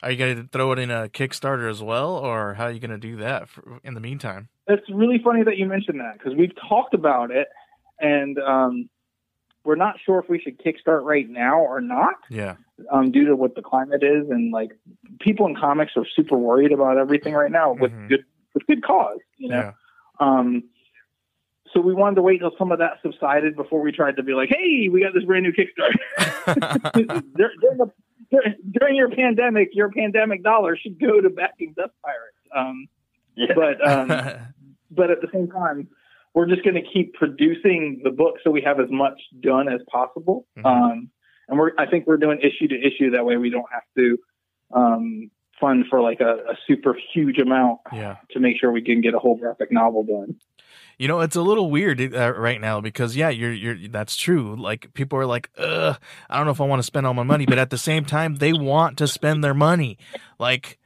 [0.04, 2.80] are you going to throw it in a Kickstarter as well or how are you
[2.80, 4.49] going to do that for, in the meantime?
[4.68, 7.47] It's really funny that you mentioned that because we've talked about it,
[7.99, 8.89] and um,
[9.66, 12.56] we're not sure if we should kickstart right now or not, Yeah.
[12.91, 14.72] um, due to what the climate is, and like
[15.20, 18.10] people in comics are super worried about everything right now with Mhm.
[18.10, 19.58] good with good cause, you know.
[19.58, 19.72] Yeah.
[20.20, 20.64] Um,
[21.74, 24.34] so we wanted to wait till some of that subsided before we tried to be
[24.34, 25.97] like, "Hey, we got this brand new Kickstarter."
[26.93, 27.91] The,
[28.72, 32.38] during your pandemic, your pandemic dollar should go to backing Dust Pirates.
[32.56, 32.88] Um,
[33.36, 33.54] Yeah.
[33.56, 34.08] but um,
[34.92, 35.88] but at the same time,
[36.34, 39.82] we're just going to keep producing the book so we have as much done as
[39.90, 40.48] possible.
[40.58, 40.66] Mhm.
[40.66, 41.10] Um,
[41.48, 44.18] and we're I think we're doing issue to issue that way we don't have to
[44.74, 48.18] um, fund for like a, a super huge amount yeah.
[48.32, 50.36] to make sure we can get a whole graphic novel done.
[51.02, 54.56] You know, it's a little weird uh, right now because yeah, you're you're that's true.
[54.56, 55.97] Like people are like, "Ugh,
[56.30, 58.06] I don't know if I want to spend all my money," but at the same
[58.06, 59.97] time, they want to spend their money.
[60.38, 60.78] Like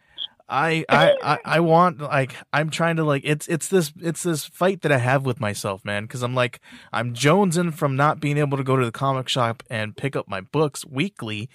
[0.47, 4.45] I I I, I want like I'm trying to like it's it's this it's this
[4.45, 6.61] fight that I have with myself, man, because I'm like
[6.93, 10.30] I'm jonesing from not being able to go to the comic shop and pick up
[10.30, 11.49] my books weekly.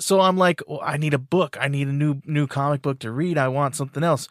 [0.00, 1.56] So I'm like, well, I need a book.
[1.60, 3.38] I need a new new comic book to read.
[3.38, 4.28] I want something else.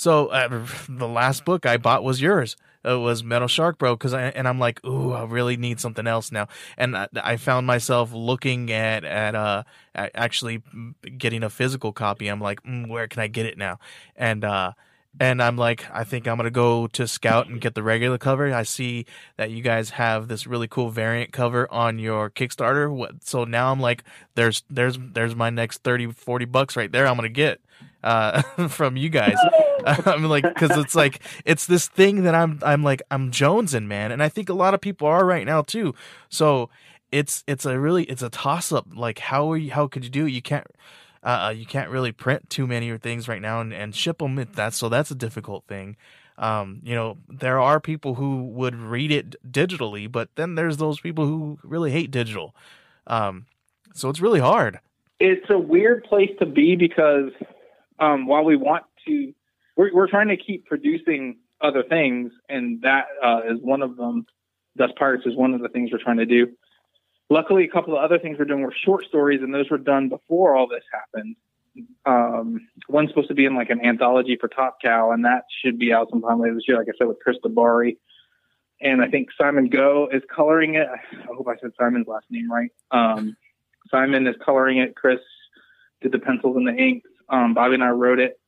[0.00, 2.56] So uh, the last book I bought was yours.
[2.82, 6.06] It was Metal Shark Bro because I and I'm like, ooh, I really need something
[6.06, 6.48] else now.
[6.78, 10.62] And I, I found myself looking at at uh at actually
[11.18, 12.28] getting a physical copy.
[12.28, 13.78] I'm like, mm, where can I get it now?
[14.16, 14.72] And uh
[15.20, 18.54] and I'm like, I think I'm gonna go to Scout and get the regular cover.
[18.54, 19.04] I see
[19.36, 23.20] that you guys have this really cool variant cover on your Kickstarter.
[23.22, 27.06] So now I'm like, there's there's there's my next 30, 40 bucks right there.
[27.06, 27.60] I'm gonna get
[28.02, 29.36] uh from you guys.
[29.86, 34.12] I'm like, because it's like it's this thing that I'm I'm like I'm jonesing, man,
[34.12, 35.94] and I think a lot of people are right now too.
[36.28, 36.70] So
[37.10, 38.86] it's it's a really it's a toss up.
[38.94, 39.70] Like how are you?
[39.70, 40.26] How could you do?
[40.26, 40.32] it?
[40.32, 40.66] You can't.
[41.22, 44.42] Uh, you can't really print too many things right now and, and ship them.
[44.54, 45.96] That's so that's a difficult thing.
[46.38, 50.98] Um, you know, there are people who would read it digitally, but then there's those
[50.98, 52.54] people who really hate digital.
[53.06, 53.44] Um,
[53.92, 54.80] so it's really hard.
[55.18, 57.32] It's a weird place to be because
[58.00, 59.32] um, while we want to,
[59.76, 64.26] we're, we're trying to keep producing other things, and that uh, is one of them.
[64.76, 66.48] Dust Pirates is one of the things we're trying to do.
[67.28, 70.08] Luckily, a couple of other things we're doing were short stories, and those were done
[70.08, 71.36] before all this happened.
[72.04, 75.78] Um, one's supposed to be in like an anthology for Top Cow, and that should
[75.78, 76.78] be out sometime later this year.
[76.78, 77.98] Like I said, with Chris Dabari.
[78.80, 80.88] and I think Simon Go is coloring it.
[80.88, 80.98] I
[81.34, 82.70] hope I said Simon's last name right.
[82.90, 83.36] Um,
[83.90, 84.96] Simon is coloring it.
[84.96, 85.20] Chris
[86.00, 87.08] did the pencils and the inks.
[87.30, 88.38] Um, Bobby and I wrote it.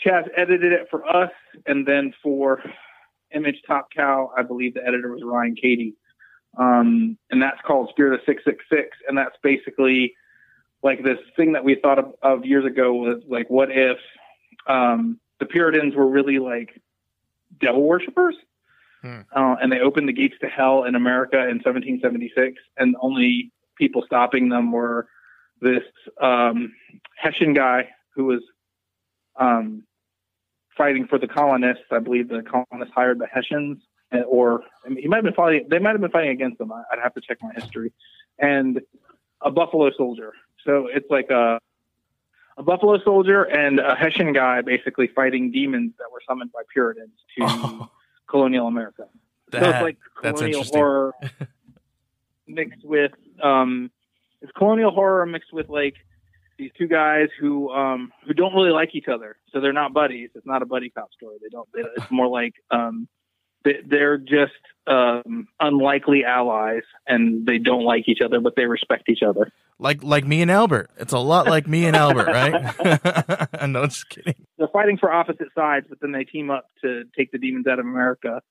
[0.00, 1.32] Chas edited it for us,
[1.66, 2.62] and then for
[3.34, 5.94] Image Top Cow, I believe the editor was Ryan Cady.
[6.56, 8.96] Um, and that's called Spirit of 666.
[9.08, 10.14] And that's basically
[10.82, 13.98] like this thing that we thought of, of years ago was like, what if
[14.66, 16.80] um, the Puritans were really like
[17.60, 18.36] devil worshippers?
[19.02, 19.20] Hmm.
[19.34, 24.02] Uh, and they opened the gates to hell in America in 1776, and only people
[24.04, 25.06] stopping them were
[25.60, 25.82] this
[26.20, 26.74] um,
[27.16, 28.42] Hessian guy who was
[29.36, 29.84] um,
[30.76, 31.84] fighting for the colonists.
[31.90, 33.78] I believe the colonists hired the Hessians,
[34.26, 35.66] or I mean, he might have been fighting.
[35.68, 36.72] They might have been fighting against them.
[36.72, 37.92] I'd have to check my history.
[38.38, 38.80] And
[39.42, 40.32] a Buffalo Soldier.
[40.64, 41.60] So it's like a
[42.56, 47.12] a Buffalo Soldier and a Hessian guy basically fighting demons that were summoned by Puritans
[47.36, 47.90] to oh,
[48.28, 49.04] colonial America.
[49.52, 51.14] That, so it's like colonial horror
[52.48, 53.90] mixed with um,
[54.42, 55.94] it's colonial horror mixed with like
[56.58, 60.30] these two guys who um who don't really like each other, so they're not buddies.
[60.34, 61.36] It's not a buddy cop story.
[61.40, 61.68] They don't.
[61.72, 63.08] They, it's more like um
[63.64, 64.52] they're just
[64.86, 69.52] um, unlikely allies and they don't like each other, but they respect each other.
[69.78, 70.90] Like like me and Albert.
[70.98, 73.48] It's a lot like me and Albert, right?
[73.68, 74.34] no, just kidding.
[74.56, 77.78] They're fighting for opposite sides, but then they team up to take the demons out
[77.78, 78.42] of America,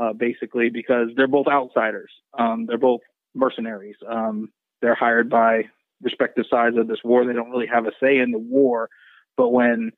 [0.00, 2.10] uh, basically because they're both outsiders.
[2.38, 3.00] Um, they're both
[3.34, 3.96] mercenaries.
[4.08, 4.50] Um,
[4.80, 5.64] they're hired by
[6.02, 7.24] respective sides of this war.
[7.24, 8.88] They don't really have a say in the war,
[9.36, 9.92] but when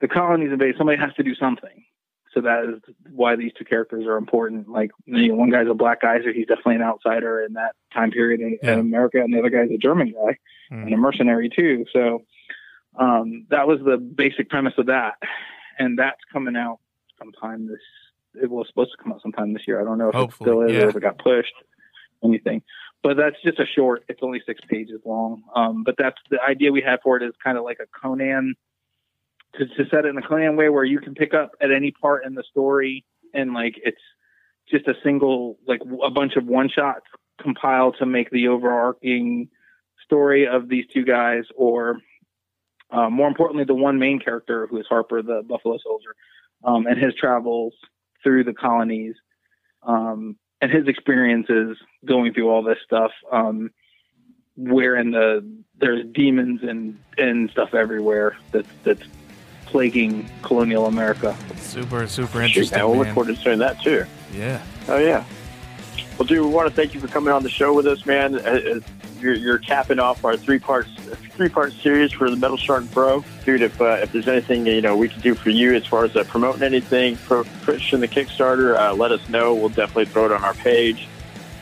[0.00, 1.84] the colonies invade, somebody has to do something.
[2.32, 4.68] So that is why these two characters are important.
[4.68, 7.76] Like you know, one guy's a black guy, so he's definitely an outsider in that
[7.92, 8.72] time period in, yeah.
[8.72, 10.36] in America, and the other guy's a German guy
[10.72, 10.82] mm.
[10.82, 11.84] and a mercenary too.
[11.92, 12.22] So
[12.98, 15.14] um, that was the basic premise of that,
[15.78, 16.80] and that's coming out
[17.18, 17.78] sometime this.
[18.42, 19.80] It was supposed to come out sometime this year.
[19.80, 20.84] I don't know if Hopefully, it still is yeah.
[20.86, 21.54] or if it got pushed.
[22.24, 22.62] Anything,
[23.04, 24.02] but that's just a short.
[24.08, 25.42] It's only six pages long.
[25.54, 28.54] Um, but that's the idea we have for it is kind of like a Conan
[29.56, 31.90] to, to set it in a Conan way where you can pick up at any
[31.90, 34.00] part in the story and like it's
[34.70, 37.04] just a single like a bunch of one shots
[37.40, 39.48] compiled to make the overarching
[40.02, 41.98] story of these two guys or
[42.90, 46.14] uh, more importantly the one main character who is harper the buffalo soldier
[46.64, 47.74] um, and his travels
[48.22, 49.14] through the colonies
[49.82, 53.70] um, and his experiences going through all this stuff um,
[54.56, 55.44] wherein the
[55.78, 59.02] there's demons and and stuff everywhere that's that's
[59.66, 61.36] plaguing colonial America.
[61.56, 62.78] Super, super interesting.
[62.78, 64.04] Yeah, we'll look forward to seeing that too.
[64.32, 64.62] Yeah.
[64.88, 65.24] Oh yeah.
[66.18, 68.36] Well, dude, we want to thank you for coming on the show with us, man.
[68.36, 68.80] Uh, uh,
[69.20, 70.88] you're, you're capping off our three parts
[71.34, 73.62] three part series for the Metal Shark Bro, dude.
[73.62, 76.14] If uh, if there's anything you know we can do for you as far as
[76.14, 79.54] uh, promoting anything, pushing the Kickstarter, uh, let us know.
[79.54, 81.08] We'll definitely throw it on our page.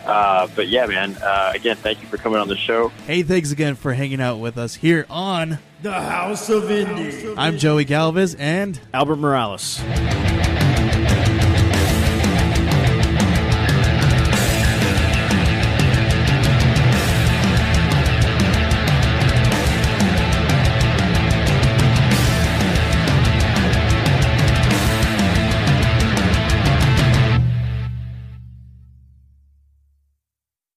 [0.04, 1.16] Uh, but yeah, man.
[1.22, 2.88] Uh, again, thank you for coming on the show.
[3.06, 7.34] Hey, thanks again for hanging out with us here on the House of Indie.
[7.38, 9.80] I'm Joey Galvez and Albert Morales.